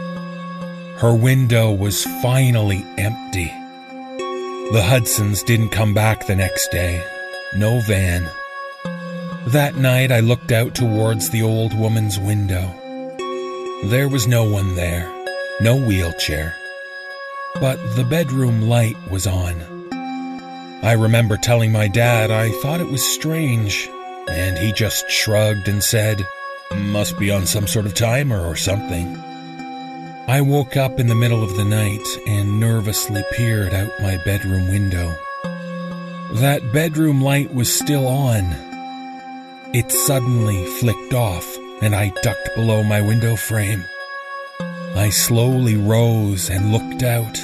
Her 0.99 1.15
window 1.15 1.73
was 1.73 2.05
finally 2.23 2.85
empty. 2.99 3.53
The 4.73 4.83
Hudsons 4.83 5.43
didn't 5.45 5.69
come 5.69 5.95
back 5.95 6.27
the 6.27 6.35
next 6.35 6.73
day. 6.73 7.05
No 7.55 7.81
van. 7.81 8.29
That 9.47 9.77
night 9.77 10.11
I 10.11 10.21
looked 10.21 10.51
out 10.51 10.75
towards 10.75 11.31
the 11.31 11.43
old 11.43 11.79
woman's 11.79 12.19
window. 12.19 12.75
There 13.85 14.09
was 14.09 14.27
no 14.27 14.51
one 14.51 14.75
there, 14.75 15.09
no 15.61 15.77
wheelchair. 15.77 16.57
But 17.61 17.77
the 17.95 18.05
bedroom 18.05 18.63
light 18.63 18.97
was 19.09 19.27
on. 19.27 19.76
I 20.83 20.93
remember 20.93 21.37
telling 21.37 21.73
my 21.73 21.89
dad 21.89 22.31
I 22.31 22.51
thought 22.61 22.81
it 22.81 22.91
was 22.91 23.03
strange, 23.15 23.89
and 24.29 24.59
he 24.59 24.73
just 24.73 25.11
shrugged 25.11 25.69
and 25.69 25.83
said, 25.83 26.27
Must 26.75 27.19
be 27.19 27.31
on 27.31 27.47
some 27.47 27.67
sort 27.67 27.87
of 27.87 27.95
timer 27.95 28.41
or 28.41 28.57
something. 28.57 29.17
I 30.29 30.41
woke 30.41 30.77
up 30.77 30.99
in 30.99 31.07
the 31.07 31.15
middle 31.15 31.43
of 31.43 31.57
the 31.57 31.65
night 31.65 32.07
and 32.27 32.59
nervously 32.59 33.23
peered 33.33 33.73
out 33.73 33.91
my 34.01 34.17
bedroom 34.25 34.69
window. 34.69 35.17
That 36.33 36.73
bedroom 36.73 37.23
light 37.23 37.55
was 37.55 37.73
still 37.73 38.07
on. 38.07 38.43
It 39.73 39.91
suddenly 39.91 40.67
flicked 40.81 41.15
off, 41.15 41.57
and 41.81 41.95
I 41.95 42.13
ducked 42.23 42.55
below 42.55 42.83
my 42.83 43.01
window 43.01 43.37
frame. 43.37 43.85
I 44.97 45.11
slowly 45.11 45.77
rose 45.77 46.51
and 46.51 46.73
looked 46.73 47.03
out, 47.03 47.39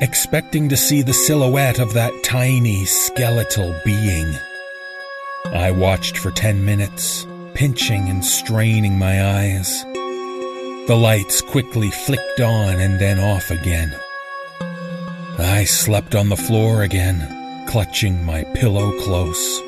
expecting 0.00 0.68
to 0.68 0.76
see 0.76 1.02
the 1.02 1.14
silhouette 1.14 1.78
of 1.78 1.94
that 1.94 2.12
tiny 2.22 2.84
skeletal 2.84 3.74
being. 3.84 4.30
I 5.46 5.70
watched 5.70 6.18
for 6.18 6.30
ten 6.30 6.64
minutes, 6.64 7.26
pinching 7.54 8.08
and 8.08 8.24
straining 8.24 8.98
my 8.98 9.24
eyes. 9.24 9.84
The 10.86 10.96
lights 10.96 11.40
quickly 11.40 11.90
flicked 11.90 12.40
on 12.40 12.78
and 12.78 13.00
then 13.00 13.18
off 13.18 13.50
again. 13.50 13.98
I 15.38 15.64
slept 15.64 16.14
on 16.14 16.28
the 16.28 16.36
floor 16.36 16.82
again, 16.82 17.66
clutching 17.66 18.24
my 18.24 18.44
pillow 18.54 18.92
close. 19.00 19.60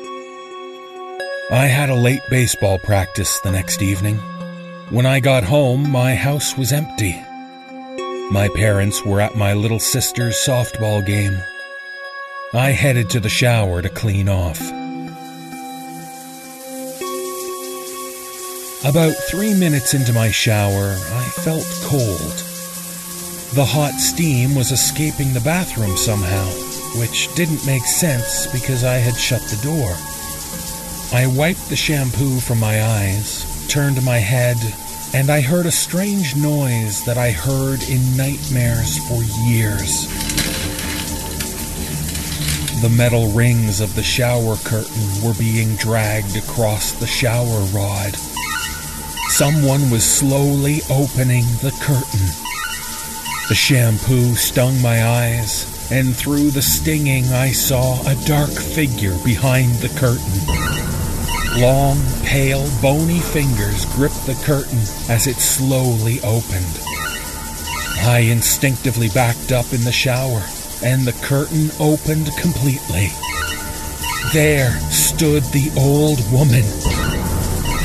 I 1.51 1.65
had 1.65 1.89
a 1.89 1.95
late 1.95 2.21
baseball 2.29 2.77
practice 2.79 3.39
the 3.39 3.51
next 3.51 3.81
evening. 3.81 4.17
When 4.91 5.05
I 5.05 5.19
got 5.19 5.43
home, 5.43 5.89
my 5.89 6.13
house 6.13 6.55
was 6.55 6.71
empty. 6.71 7.23
My 8.31 8.47
parents 8.47 9.03
were 9.03 9.21
at 9.21 9.35
my 9.35 9.55
little 9.55 9.79
sister's 9.79 10.35
softball 10.35 11.03
game. 11.03 11.35
I 12.53 12.69
headed 12.69 13.09
to 13.09 13.19
the 13.19 13.27
shower 13.27 13.81
to 13.81 13.89
clean 13.89 14.29
off. 14.29 14.61
About 18.85 19.15
three 19.29 19.55
minutes 19.55 19.95
into 19.95 20.13
my 20.13 20.29
shower, 20.29 20.91
I 20.91 21.23
felt 21.41 21.65
cold. 21.85 22.37
The 23.55 23.65
hot 23.65 23.93
steam 23.93 24.53
was 24.53 24.71
escaping 24.71 25.33
the 25.33 25.41
bathroom 25.41 25.97
somehow, 25.97 26.45
which 26.99 27.33
didn't 27.33 27.65
make 27.65 27.85
sense 27.85 28.45
because 28.45 28.83
I 28.83 28.97
had 28.97 29.15
shut 29.15 29.41
the 29.41 29.59
door. 29.63 29.95
I 31.11 31.25
wiped 31.25 31.67
the 31.69 31.75
shampoo 31.75 32.39
from 32.39 32.59
my 32.59 32.83
eyes, 32.83 33.67
turned 33.67 34.05
my 34.05 34.19
head, 34.19 34.57
and 35.13 35.31
I 35.31 35.41
heard 35.41 35.65
a 35.65 35.71
strange 35.71 36.35
noise 36.35 37.03
that 37.05 37.17
I 37.17 37.31
heard 37.31 37.81
in 37.89 38.15
nightmares 38.15 38.97
for 39.07 39.23
years. 39.47 40.07
The 42.81 42.89
metal 42.89 43.31
rings 43.31 43.81
of 43.81 43.95
the 43.95 44.03
shower 44.03 44.55
curtain 44.57 45.23
were 45.23 45.33
being 45.33 45.75
dragged 45.75 46.37
across 46.37 46.91
the 46.91 47.07
shower 47.07 47.61
rod. 47.73 48.15
Someone 49.29 49.89
was 49.89 50.05
slowly 50.05 50.81
opening 50.89 51.45
the 51.61 51.75
curtain. 51.81 52.27
The 53.49 53.55
shampoo 53.55 54.35
stung 54.35 54.79
my 54.81 55.03
eyes, 55.03 55.91
and 55.91 56.15
through 56.15 56.51
the 56.51 56.61
stinging, 56.61 57.25
I 57.25 57.51
saw 57.51 57.99
a 58.07 58.15
dark 58.25 58.51
figure 58.51 59.17
behind 59.23 59.73
the 59.75 59.89
curtain. 59.99 60.68
Long, 61.59 61.97
pale, 62.23 62.65
bony 62.81 63.19
fingers 63.19 63.85
gripped 63.93 64.25
the 64.25 64.41
curtain 64.45 64.79
as 65.09 65.27
it 65.27 65.35
slowly 65.35 66.21
opened. 66.21 66.79
I 68.01 68.29
instinctively 68.31 69.09
backed 69.09 69.51
up 69.51 69.73
in 69.73 69.83
the 69.83 69.91
shower, 69.91 70.41
and 70.81 71.03
the 71.03 71.19
curtain 71.21 71.69
opened 71.81 72.29
completely. 72.37 73.09
There 74.31 74.71
stood 74.89 75.43
the 75.51 75.69
old 75.77 76.19
woman. 76.31 76.63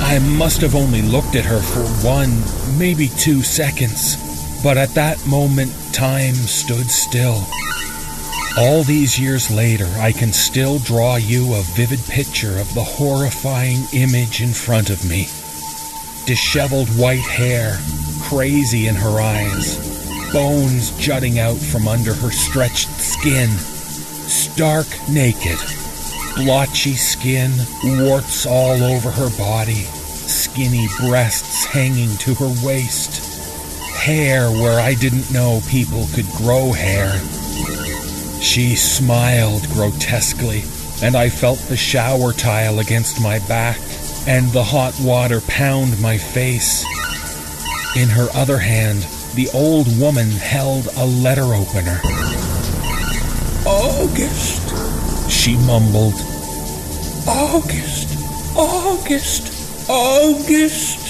I 0.01 0.21
must 0.21 0.61
have 0.61 0.77
only 0.77 1.03
looked 1.03 1.35
at 1.35 1.45
her 1.45 1.61
for 1.61 1.83
one, 2.07 2.45
maybe 2.79 3.09
two 3.09 3.43
seconds, 3.43 4.63
but 4.63 4.77
at 4.77 4.95
that 4.95 5.27
moment, 5.27 5.73
time 5.93 6.35
stood 6.35 6.93
still. 6.93 7.45
All 8.57 8.85
these 8.85 9.19
years 9.19 9.51
later, 9.51 9.89
I 9.99 10.13
can 10.13 10.33
still 10.33 10.79
draw 10.79 11.17
you 11.17 11.55
a 11.55 11.63
vivid 11.63 11.99
picture 12.07 12.61
of 12.61 12.73
the 12.73 12.85
horrifying 12.85 13.83
image 13.93 14.41
in 14.41 14.51
front 14.51 14.91
of 14.91 15.05
me. 15.05 15.27
Disheveled 16.25 16.89
white 16.91 17.19
hair, 17.19 17.77
crazy 18.23 18.87
in 18.87 18.95
her 18.95 19.21
eyes, 19.21 20.33
bones 20.33 20.97
jutting 20.99 21.41
out 21.41 21.57
from 21.57 21.89
under 21.89 22.15
her 22.15 22.31
stretched 22.31 22.91
skin, 22.91 23.51
stark 23.51 24.87
naked, 25.11 25.59
blotchy 26.37 26.95
skin, 26.95 27.51
warts 27.83 28.47
all 28.47 28.81
over 28.85 29.11
her 29.11 29.37
body, 29.37 29.83
skinny 29.83 30.87
breasts 31.01 31.65
hanging 31.65 32.17
to 32.19 32.35
her 32.35 32.55
waist, 32.65 33.97
hair 33.97 34.49
where 34.49 34.79
I 34.79 34.95
didn't 34.95 35.33
know 35.33 35.61
people 35.69 36.07
could 36.15 36.27
grow 36.37 36.71
hair. 36.71 37.21
She 38.45 38.77
smiled 38.77 39.69
grotesquely, 39.71 40.65
and 41.03 41.17
I 41.17 41.31
felt 41.31 41.59
the 41.61 41.79
shower 41.79 42.35
tile 42.35 42.79
against 42.79 43.21
my 43.21 43.39
back 43.49 43.79
and 44.29 44.53
the 44.53 44.63
hot 44.63 44.95
water 45.01 45.41
pound 45.41 45.99
my 46.01 46.19
face. 46.19 46.85
In 47.97 48.11
her 48.11 48.29
other 48.35 48.59
hand, 48.59 49.07
the 49.35 49.49
old 49.55 49.99
woman 49.99 50.31
held 50.31 50.89
a 50.99 51.07
letter 51.07 51.55
opener. 51.55 52.01
August, 53.67 54.61
she 55.31 55.57
mumbled. 55.57 56.15
August, 57.27 58.15
August, 58.55 59.89
August. 59.89 61.01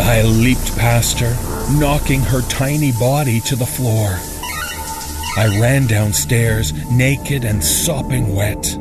I 0.00 0.22
leaped 0.22 0.76
past 0.76 1.20
her, 1.20 1.34
knocking 1.78 2.22
her 2.22 2.42
tiny 2.42 2.90
body 2.90 3.40
to 3.42 3.54
the 3.54 3.64
floor. 3.64 4.18
I 5.36 5.60
ran 5.60 5.86
downstairs, 5.86 6.72
naked 6.90 7.44
and 7.44 7.62
sopping 7.62 8.34
wet. 8.34 8.74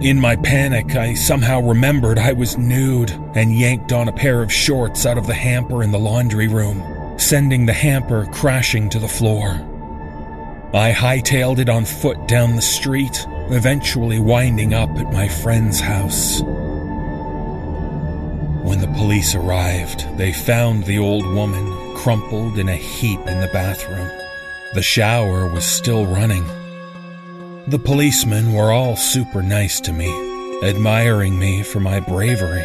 In 0.00 0.20
my 0.20 0.34
panic, 0.34 0.96
I 0.96 1.14
somehow 1.14 1.60
remembered 1.60 2.18
I 2.18 2.32
was 2.32 2.58
nude 2.58 3.12
and 3.36 3.56
yanked 3.56 3.92
on 3.92 4.08
a 4.08 4.12
pair 4.12 4.42
of 4.42 4.52
shorts 4.52 5.06
out 5.06 5.16
of 5.16 5.28
the 5.28 5.34
hamper 5.34 5.84
in 5.84 5.92
the 5.92 5.98
laundry 5.98 6.48
room, 6.48 6.82
sending 7.20 7.66
the 7.66 7.72
hamper 7.72 8.26
crashing 8.32 8.90
to 8.90 8.98
the 8.98 9.06
floor. 9.06 9.60
I 10.74 10.90
hightailed 10.90 11.60
it 11.60 11.68
on 11.68 11.84
foot 11.84 12.26
down 12.26 12.56
the 12.56 12.62
street, 12.62 13.24
eventually 13.50 14.18
winding 14.18 14.74
up 14.74 14.90
at 14.96 15.12
my 15.12 15.28
friend's 15.28 15.78
house. 15.78 16.40
When 18.64 18.80
the 18.80 18.92
police 18.96 19.36
arrived, 19.36 20.18
they 20.18 20.32
found 20.32 20.82
the 20.82 20.98
old 20.98 21.24
woman 21.24 21.94
crumpled 21.94 22.58
in 22.58 22.68
a 22.68 22.76
heap 22.76 23.20
in 23.20 23.40
the 23.40 23.50
bathroom. 23.52 24.23
The 24.74 24.82
shower 24.82 25.46
was 25.46 25.64
still 25.64 26.04
running. 26.04 26.44
The 27.68 27.78
policemen 27.78 28.52
were 28.52 28.72
all 28.72 28.96
super 28.96 29.40
nice 29.40 29.80
to 29.82 29.92
me, 29.92 30.10
admiring 30.64 31.38
me 31.38 31.62
for 31.62 31.78
my 31.78 32.00
bravery. 32.00 32.64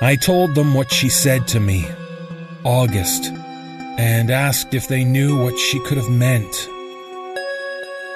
I 0.00 0.14
told 0.14 0.54
them 0.54 0.72
what 0.72 0.92
she 0.92 1.08
said 1.08 1.48
to 1.48 1.58
me, 1.58 1.84
August, 2.62 3.32
and 3.98 4.30
asked 4.30 4.72
if 4.72 4.86
they 4.86 5.02
knew 5.02 5.42
what 5.42 5.58
she 5.58 5.80
could 5.80 5.96
have 5.96 6.10
meant. 6.10 6.68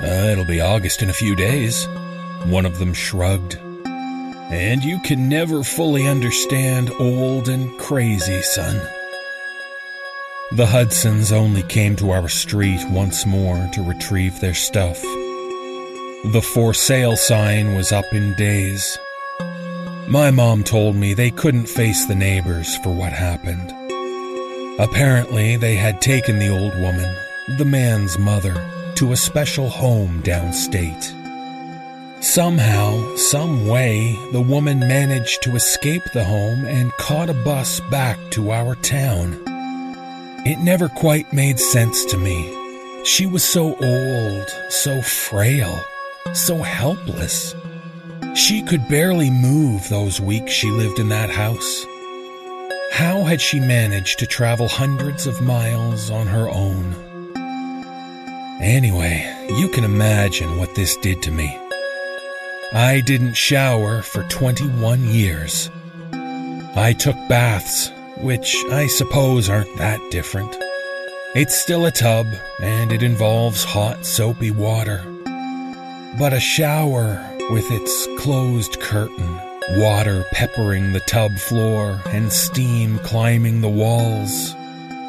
Uh, 0.01 0.31
it'll 0.31 0.45
be 0.45 0.61
August 0.61 1.03
in 1.03 1.11
a 1.11 1.21
few 1.25 1.35
days, 1.35 1.85
one 2.45 2.64
of 2.64 2.79
them 2.79 2.95
shrugged. 2.95 3.59
And 4.53 4.85
you 4.85 5.01
can 5.01 5.29
never 5.29 5.64
fully 5.64 6.07
understand 6.07 6.93
old 7.01 7.49
and 7.49 7.77
crazy, 7.77 8.41
son. 8.41 8.81
The 10.53 10.65
Hudsons 10.65 11.31
only 11.31 11.63
came 11.63 11.95
to 11.97 12.11
our 12.11 12.27
street 12.27 12.83
once 12.89 13.27
more 13.27 13.69
to 13.75 13.83
retrieve 13.83 14.41
their 14.41 14.55
stuff. 14.55 14.99
The 16.33 16.41
for 16.55 16.73
sale 16.73 17.17
sign 17.17 17.75
was 17.75 17.93
up 17.93 18.07
in 18.13 18.33
days. 18.33 18.99
My 20.09 20.31
mom 20.31 20.65
told 20.65 20.97
me 20.97 21.13
they 21.13 21.31
couldn't 21.31 21.67
face 21.67 22.07
the 22.07 22.15
neighbors 22.15 22.75
for 22.79 22.95
what 22.95 23.13
happened. 23.13 23.75
Apparently, 24.81 25.57
they 25.57 25.75
had 25.75 26.01
taken 26.01 26.39
the 26.39 26.49
old 26.49 26.75
woman, 26.81 27.15
the 27.59 27.67
man's 27.67 28.19
mother, 28.19 28.55
to 28.95 29.13
a 29.13 29.17
special 29.17 29.69
home 29.69 30.23
downstate. 30.23 31.15
Somehow, 32.25 33.17
some 33.17 33.69
way, 33.69 34.17
the 34.33 34.41
woman 34.41 34.81
managed 34.81 35.43
to 35.43 35.57
escape 35.57 36.05
the 36.15 36.25
home 36.25 36.65
and 36.65 36.91
caught 36.95 37.29
a 37.29 37.35
bus 37.35 37.81
back 37.91 38.19
to 38.31 38.51
our 38.51 38.75
town. 38.77 39.45
It 40.49 40.61
never 40.61 40.89
quite 40.89 41.31
made 41.31 41.61
sense 41.61 42.07
to 42.07 42.17
me. 42.17 43.05
She 43.05 43.27
was 43.27 43.45
so 43.45 43.77
old, 43.83 44.49
so 44.71 45.03
frail, 45.03 45.79
so 46.33 46.57
helpless. 46.63 47.55
She 48.35 48.63
could 48.63 48.89
barely 48.89 49.29
move 49.29 49.87
those 49.91 50.23
weeks 50.23 50.51
she 50.51 50.71
lived 50.71 51.01
in 51.01 51.11
that 51.11 51.29
house. 51.29 51.85
How 52.93 53.25
had 53.25 53.43
she 53.43 53.61
managed 53.61 54.21
to 54.21 54.27
travel 54.27 54.69
hundreds 54.69 55.27
of 55.27 55.43
miles 55.43 56.11
on 56.11 56.27
her 56.27 56.49
own? 56.49 56.95
Anyway, 58.63 59.31
you 59.59 59.69
can 59.69 59.85
imagine 59.85 60.57
what 60.57 60.75
this 60.75 60.97
did 60.97 61.21
to 61.25 61.31
me. 61.31 61.55
I 62.73 63.03
didn't 63.05 63.35
shower 63.35 64.01
for 64.01 64.23
21 64.31 65.05
years. 65.11 65.71
I 66.75 66.97
took 66.99 67.17
baths, 67.29 67.93
which 68.23 68.57
I 68.71 68.87
suppose 68.87 69.49
aren't 69.49 69.77
that 69.77 70.01
different. 70.11 70.57
It's 71.35 71.55
still 71.55 71.87
a 71.87 71.91
tub, 71.91 72.27
and 72.61 72.91
it 72.91 73.03
involves 73.03 73.65
hot, 73.65 74.05
soapy 74.05 74.51
water. 74.51 75.03
But 76.19 76.33
a 76.33 76.41
shower 76.41 77.25
with 77.51 77.71
its 77.71 78.09
closed 78.19 78.81
curtain, 78.81 79.41
water 79.77 80.25
peppering 80.33 80.93
the 80.93 81.01
tub 81.01 81.33
floor, 81.39 82.01
and 82.07 82.33
steam 82.33 82.99
climbing 83.01 83.61
the 83.61 83.69
walls, 83.69 84.55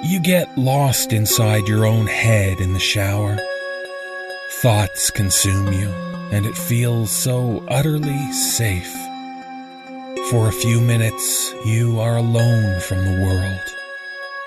you 0.03 0.19
get 0.19 0.57
lost 0.57 1.11
inside 1.11 1.67
your 1.67 1.85
own 1.85 2.07
head 2.07 2.59
in 2.59 2.73
the 2.73 2.79
shower. 2.79 3.37
Thoughts 4.61 5.09
consume 5.09 5.73
you, 5.73 5.89
and 6.31 6.45
it 6.45 6.55
feels 6.55 7.11
so 7.11 7.63
utterly 7.67 8.31
safe. 8.31 8.95
For 10.29 10.47
a 10.47 10.51
few 10.51 10.79
minutes, 10.79 11.55
you 11.65 11.99
are 11.99 12.17
alone 12.17 12.79
from 12.81 13.03
the 13.03 13.23
world. 13.23 13.75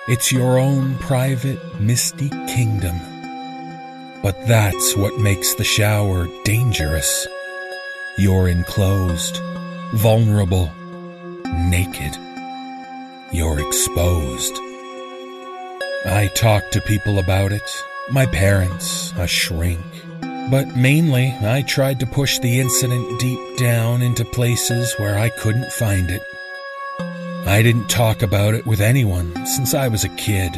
It's 0.06 0.30
your 0.30 0.56
own 0.56 0.96
private, 0.98 1.58
misty 1.80 2.28
kingdom. 2.46 2.94
But 4.22 4.36
that's 4.46 4.96
what 4.96 5.18
makes 5.18 5.56
the 5.56 5.64
shower 5.64 6.28
dangerous. 6.44 7.26
You're 8.16 8.46
enclosed, 8.46 9.38
vulnerable, 9.94 10.70
naked. 11.68 12.16
You're 13.32 13.58
exposed. 13.58 14.56
I 16.06 16.30
talk 16.36 16.70
to 16.70 16.80
people 16.82 17.18
about 17.18 17.50
it, 17.50 17.68
my 18.08 18.26
parents, 18.26 19.12
a 19.16 19.26
shrink. 19.26 19.84
But 20.50 20.76
mainly, 20.76 21.34
I 21.40 21.62
tried 21.62 22.00
to 22.00 22.06
push 22.06 22.38
the 22.38 22.60
incident 22.60 23.18
deep 23.18 23.56
down 23.56 24.02
into 24.02 24.24
places 24.24 24.94
where 24.98 25.18
I 25.18 25.30
couldn't 25.30 25.72
find 25.72 26.10
it. 26.10 26.22
I 27.46 27.62
didn't 27.62 27.88
talk 27.88 28.22
about 28.22 28.54
it 28.54 28.66
with 28.66 28.80
anyone 28.80 29.46
since 29.46 29.74
I 29.74 29.88
was 29.88 30.04
a 30.04 30.08
kid. 30.10 30.52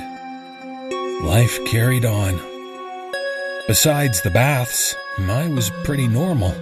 Life 1.23 1.65
carried 1.67 2.05
on. 2.05 2.41
Besides 3.67 4.21
the 4.21 4.31
baths, 4.31 4.95
I 5.19 5.49
was 5.49 5.71
pretty 5.85 6.09
normal. 6.09 6.55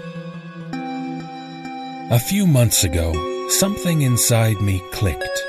A 2.10 2.18
few 2.18 2.46
months 2.46 2.84
ago, 2.84 3.12
something 3.48 4.02
inside 4.02 4.60
me 4.60 4.82
clicked. 4.92 5.42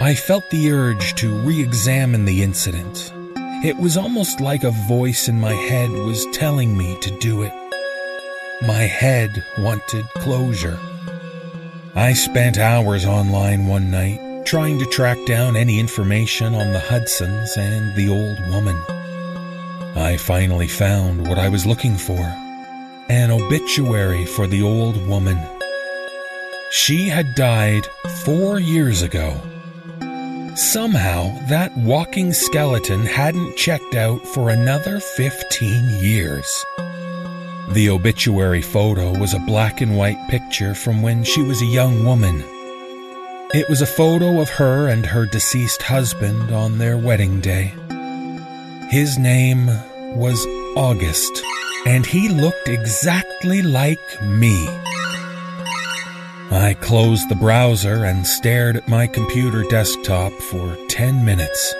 I 0.00 0.14
felt 0.14 0.50
the 0.50 0.72
urge 0.72 1.14
to 1.16 1.32
re 1.42 1.62
examine 1.62 2.24
the 2.24 2.42
incident 2.42 3.12
it 3.64 3.76
was 3.76 3.96
almost 3.96 4.40
like 4.40 4.64
a 4.64 4.72
voice 4.72 5.28
in 5.28 5.40
my 5.40 5.52
head 5.52 5.88
was 5.88 6.26
telling 6.32 6.76
me 6.76 6.98
to 7.00 7.16
do 7.18 7.42
it. 7.42 7.52
My 8.62 8.82
head 8.82 9.30
wanted 9.56 10.04
closure. 10.16 10.78
I 11.94 12.12
spent 12.12 12.58
hours 12.58 13.06
online 13.06 13.68
one 13.68 13.88
night 13.88 14.46
trying 14.46 14.80
to 14.80 14.86
track 14.86 15.18
down 15.26 15.54
any 15.56 15.78
information 15.78 16.54
on 16.56 16.72
the 16.72 16.80
Hudsons 16.80 17.56
and 17.56 17.94
the 17.94 18.08
old 18.08 18.52
woman. 18.52 18.76
I 19.94 20.16
finally 20.16 20.66
found 20.66 21.28
what 21.28 21.38
I 21.38 21.48
was 21.48 21.64
looking 21.64 21.96
for 21.96 22.20
an 23.08 23.30
obituary 23.30 24.24
for 24.24 24.46
the 24.46 24.62
old 24.62 24.96
woman. 25.06 25.38
She 26.70 27.08
had 27.08 27.34
died 27.34 27.86
four 28.24 28.58
years 28.58 29.02
ago 29.02 29.40
Somehow, 30.54 31.34
that 31.48 31.74
walking 31.78 32.34
skeleton 32.34 33.06
hadn't 33.06 33.56
checked 33.56 33.94
out 33.94 34.20
for 34.28 34.50
another 34.50 35.00
15 35.00 36.04
years. 36.04 36.64
The 37.70 37.88
obituary 37.88 38.60
photo 38.60 39.18
was 39.18 39.32
a 39.32 39.38
black 39.38 39.80
and 39.80 39.96
white 39.96 40.18
picture 40.28 40.74
from 40.74 41.00
when 41.00 41.24
she 41.24 41.40
was 41.42 41.62
a 41.62 41.66
young 41.66 42.04
woman. 42.04 42.44
It 43.54 43.66
was 43.70 43.80
a 43.80 43.86
photo 43.86 44.42
of 44.42 44.50
her 44.50 44.88
and 44.88 45.06
her 45.06 45.24
deceased 45.24 45.80
husband 45.80 46.50
on 46.50 46.76
their 46.76 46.98
wedding 46.98 47.40
day. 47.40 47.72
His 48.90 49.16
name 49.16 49.68
was 50.14 50.44
August, 50.76 51.42
and 51.86 52.04
he 52.04 52.28
looked 52.28 52.68
exactly 52.68 53.62
like 53.62 54.22
me. 54.22 54.68
I 56.52 56.74
closed 56.74 57.30
the 57.30 57.34
browser 57.34 58.04
and 58.04 58.26
stared 58.26 58.76
at 58.76 58.86
my 58.86 59.06
computer 59.06 59.62
desktop 59.70 60.34
for 60.34 60.76
10 60.88 61.24
minutes. 61.24 61.74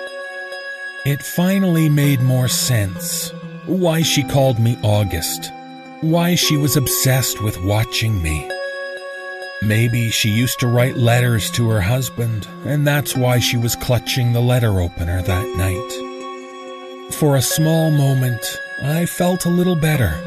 It 1.05 1.21
finally 1.21 1.89
made 1.89 2.21
more 2.21 2.47
sense 2.47 3.31
why 3.67 4.01
she 4.01 4.23
called 4.23 4.57
me 4.57 4.79
August, 4.81 5.51
why 6.01 6.33
she 6.33 6.57
was 6.57 6.75
obsessed 6.75 7.39
with 7.39 7.63
watching 7.63 8.19
me. 8.23 8.49
Maybe 9.61 10.09
she 10.09 10.29
used 10.29 10.59
to 10.61 10.67
write 10.67 10.97
letters 10.97 11.51
to 11.51 11.69
her 11.69 11.81
husband, 11.81 12.47
and 12.65 12.85
that's 12.85 13.15
why 13.15 13.37
she 13.37 13.57
was 13.57 13.75
clutching 13.75 14.33
the 14.33 14.41
letter 14.41 14.81
opener 14.81 15.21
that 15.21 15.47
night. 15.55 17.13
For 17.13 17.35
a 17.35 17.43
small 17.43 17.91
moment, 17.91 18.43
I 18.81 19.05
felt 19.05 19.45
a 19.45 19.49
little 19.49 19.75
better. 19.75 20.19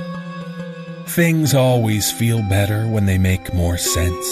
Things 1.09 1.55
always 1.55 2.11
feel 2.11 2.43
better 2.43 2.87
when 2.87 3.07
they 3.07 3.17
make 3.17 3.55
more 3.55 3.79
sense. 3.79 4.27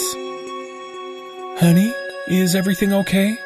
Honey, 1.59 1.91
is 2.27 2.53
everything 2.53 2.93
okay? 2.93 3.37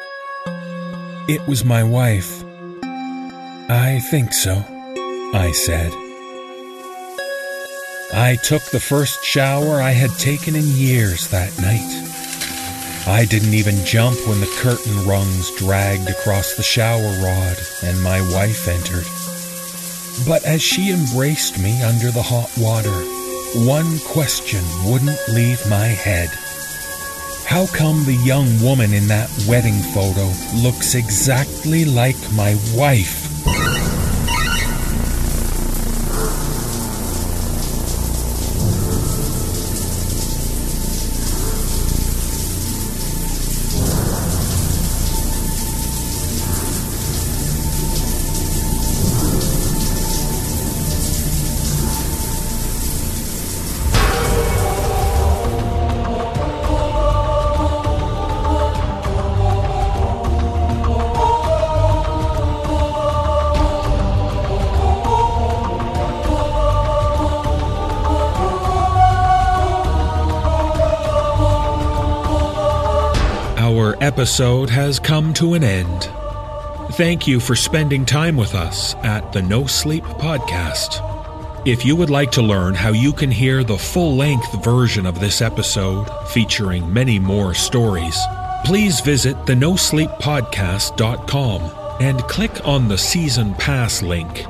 It 1.28 1.46
was 1.46 1.64
my 1.64 1.82
wife. 1.82 2.42
I 3.70 4.00
think 4.10 4.32
so, 4.32 4.64
I 5.32 5.52
said. 5.54 5.92
I 8.12 8.36
took 8.42 8.62
the 8.64 8.80
first 8.80 9.24
shower 9.24 9.80
I 9.80 9.92
had 9.92 10.10
taken 10.18 10.56
in 10.56 10.66
years 10.66 11.28
that 11.28 11.56
night. 11.60 13.06
I 13.06 13.24
didn't 13.24 13.54
even 13.54 13.84
jump 13.84 14.18
when 14.26 14.40
the 14.40 14.56
curtain 14.58 15.06
rungs 15.06 15.50
dragged 15.56 16.10
across 16.10 16.56
the 16.56 16.62
shower 16.62 17.12
rod 17.22 17.56
and 17.84 18.02
my 18.02 18.20
wife 18.32 18.68
entered. 18.68 19.06
But 20.26 20.44
as 20.44 20.60
she 20.60 20.90
embraced 20.92 21.58
me 21.58 21.80
under 21.82 22.10
the 22.10 22.22
hot 22.22 22.50
water, 22.58 23.19
one 23.54 23.98
question 24.00 24.62
wouldn't 24.84 25.18
leave 25.28 25.68
my 25.68 25.86
head. 25.86 26.28
How 27.44 27.66
come 27.66 28.04
the 28.04 28.14
young 28.24 28.46
woman 28.62 28.92
in 28.92 29.08
that 29.08 29.28
wedding 29.48 29.80
photo 29.92 30.30
looks 30.62 30.94
exactly 30.94 31.84
like 31.84 32.16
my 32.32 32.56
wife? 32.76 33.29
Episode 74.20 74.68
has 74.68 75.00
come 75.00 75.32
to 75.32 75.54
an 75.54 75.64
end. 75.64 76.10
Thank 76.92 77.26
you 77.26 77.40
for 77.40 77.56
spending 77.56 78.04
time 78.04 78.36
with 78.36 78.54
us 78.54 78.94
at 78.96 79.32
the 79.32 79.40
No 79.40 79.64
Sleep 79.64 80.04
Podcast. 80.04 81.00
If 81.66 81.86
you 81.86 81.96
would 81.96 82.10
like 82.10 82.30
to 82.32 82.42
learn 82.42 82.74
how 82.74 82.90
you 82.90 83.14
can 83.14 83.30
hear 83.30 83.64
the 83.64 83.78
full 83.78 84.16
length 84.16 84.62
version 84.62 85.06
of 85.06 85.20
this 85.20 85.40
episode, 85.40 86.06
featuring 86.28 86.92
many 86.92 87.18
more 87.18 87.54
stories, 87.54 88.18
please 88.62 89.00
visit 89.00 89.46
the 89.46 89.54
nosleeppodcast.com 89.54 92.02
and 92.02 92.20
click 92.24 92.66
on 92.66 92.88
the 92.88 92.98
Season 92.98 93.54
Pass 93.54 94.02
link. 94.02 94.44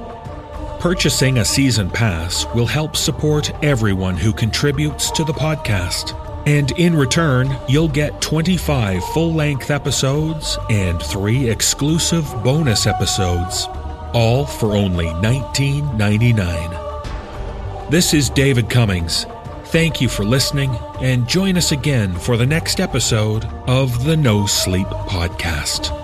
Purchasing 0.81 1.39
a 1.39 1.45
season 1.45 1.89
pass 1.89 2.45
will 2.57 2.67
help 2.67 2.97
support 2.97 3.53
everyone 3.63 4.17
who 4.17 4.33
contributes 4.33 5.13
to 5.13 5.23
the 5.23 5.33
podcast. 5.33 6.30
And 6.51 6.71
in 6.73 6.97
return, 6.97 7.57
you'll 7.69 7.87
get 7.87 8.21
25 8.21 9.05
full 9.15 9.33
length 9.33 9.71
episodes 9.71 10.59
and 10.69 11.01
three 11.01 11.49
exclusive 11.49 12.25
bonus 12.43 12.89
episodes, 12.89 13.69
all 14.13 14.47
for 14.47 14.75
only 14.75 15.07
$19.99. 15.07 17.89
This 17.89 18.13
is 18.13 18.31
David 18.31 18.69
Cummings. 18.69 19.27
Thank 19.67 20.01
you 20.01 20.09
for 20.09 20.25
listening, 20.25 20.75
and 21.01 21.29
join 21.29 21.57
us 21.57 21.71
again 21.71 22.15
for 22.15 22.37
the 22.37 22.47
next 22.47 22.81
episode 22.81 23.45
of 23.69 24.03
the 24.03 24.17
No 24.17 24.47
Sleep 24.47 24.89
Podcast. 24.89 26.00